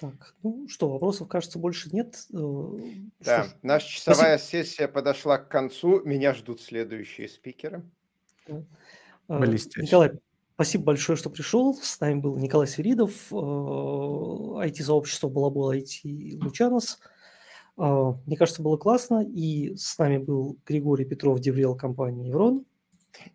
[0.00, 2.16] Так, ну что, вопросов, кажется, больше нет.
[2.32, 2.38] Э,
[3.18, 4.64] да, что наша часовая Спасибо.
[4.64, 6.02] сессия подошла к концу.
[6.06, 7.82] Меня ждут следующие спикеры.
[8.46, 8.62] Э,
[9.28, 9.86] Блестяще.
[9.86, 10.12] Николай,
[10.60, 11.72] Спасибо большое, что пришел.
[11.72, 17.00] С нами был Николай Свиридов, IT-сообщество э, Балабол IT Лучанос.
[17.78, 19.24] Э, мне кажется, было классно.
[19.26, 22.66] И с нами был Григорий Петров, Деврел компании Еврон.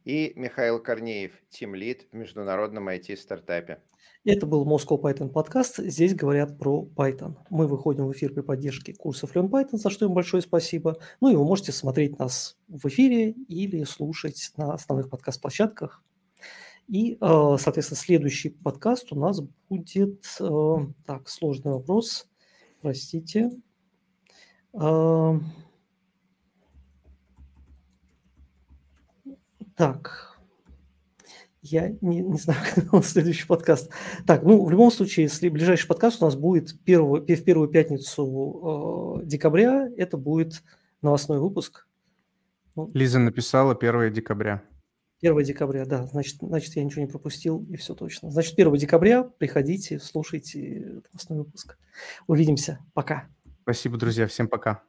[0.03, 3.79] И Михаил Корнеев, тимлид в международном IT-стартапе.
[4.23, 5.77] Это был Moscow Python подкаст.
[5.77, 7.37] Здесь говорят про Python.
[7.49, 10.99] Мы выходим в эфир при поддержке курсов Learn Python, за что им большое спасибо.
[11.21, 16.03] Ну и вы можете смотреть нас в эфире или слушать на основных подкаст-площадках
[16.87, 20.23] и, э, соответственно, следующий подкаст у нас будет...
[20.39, 20.75] Э,
[21.05, 22.29] так, сложный вопрос.
[22.81, 23.51] Простите.
[24.73, 25.39] Э,
[29.75, 30.39] так,
[31.61, 33.89] я не, не знаю, когда следующий подкаст.
[34.27, 39.21] Так, ну, в любом случае, если ближайший подкаст у нас будет первого, в первую пятницу
[39.21, 40.63] э, декабря, это будет
[41.01, 41.87] новостной выпуск.
[42.75, 44.61] Ну, Лиза написала 1 декабря.
[45.25, 48.31] 1 декабря, да, значит, значит, я ничего не пропустил, и все точно.
[48.31, 51.77] Значит, 1 декабря приходите, слушайте основной выпуск.
[52.27, 52.79] Увидимся.
[52.93, 53.27] Пока.
[53.63, 54.27] Спасибо, друзья.
[54.27, 54.83] Всем пока.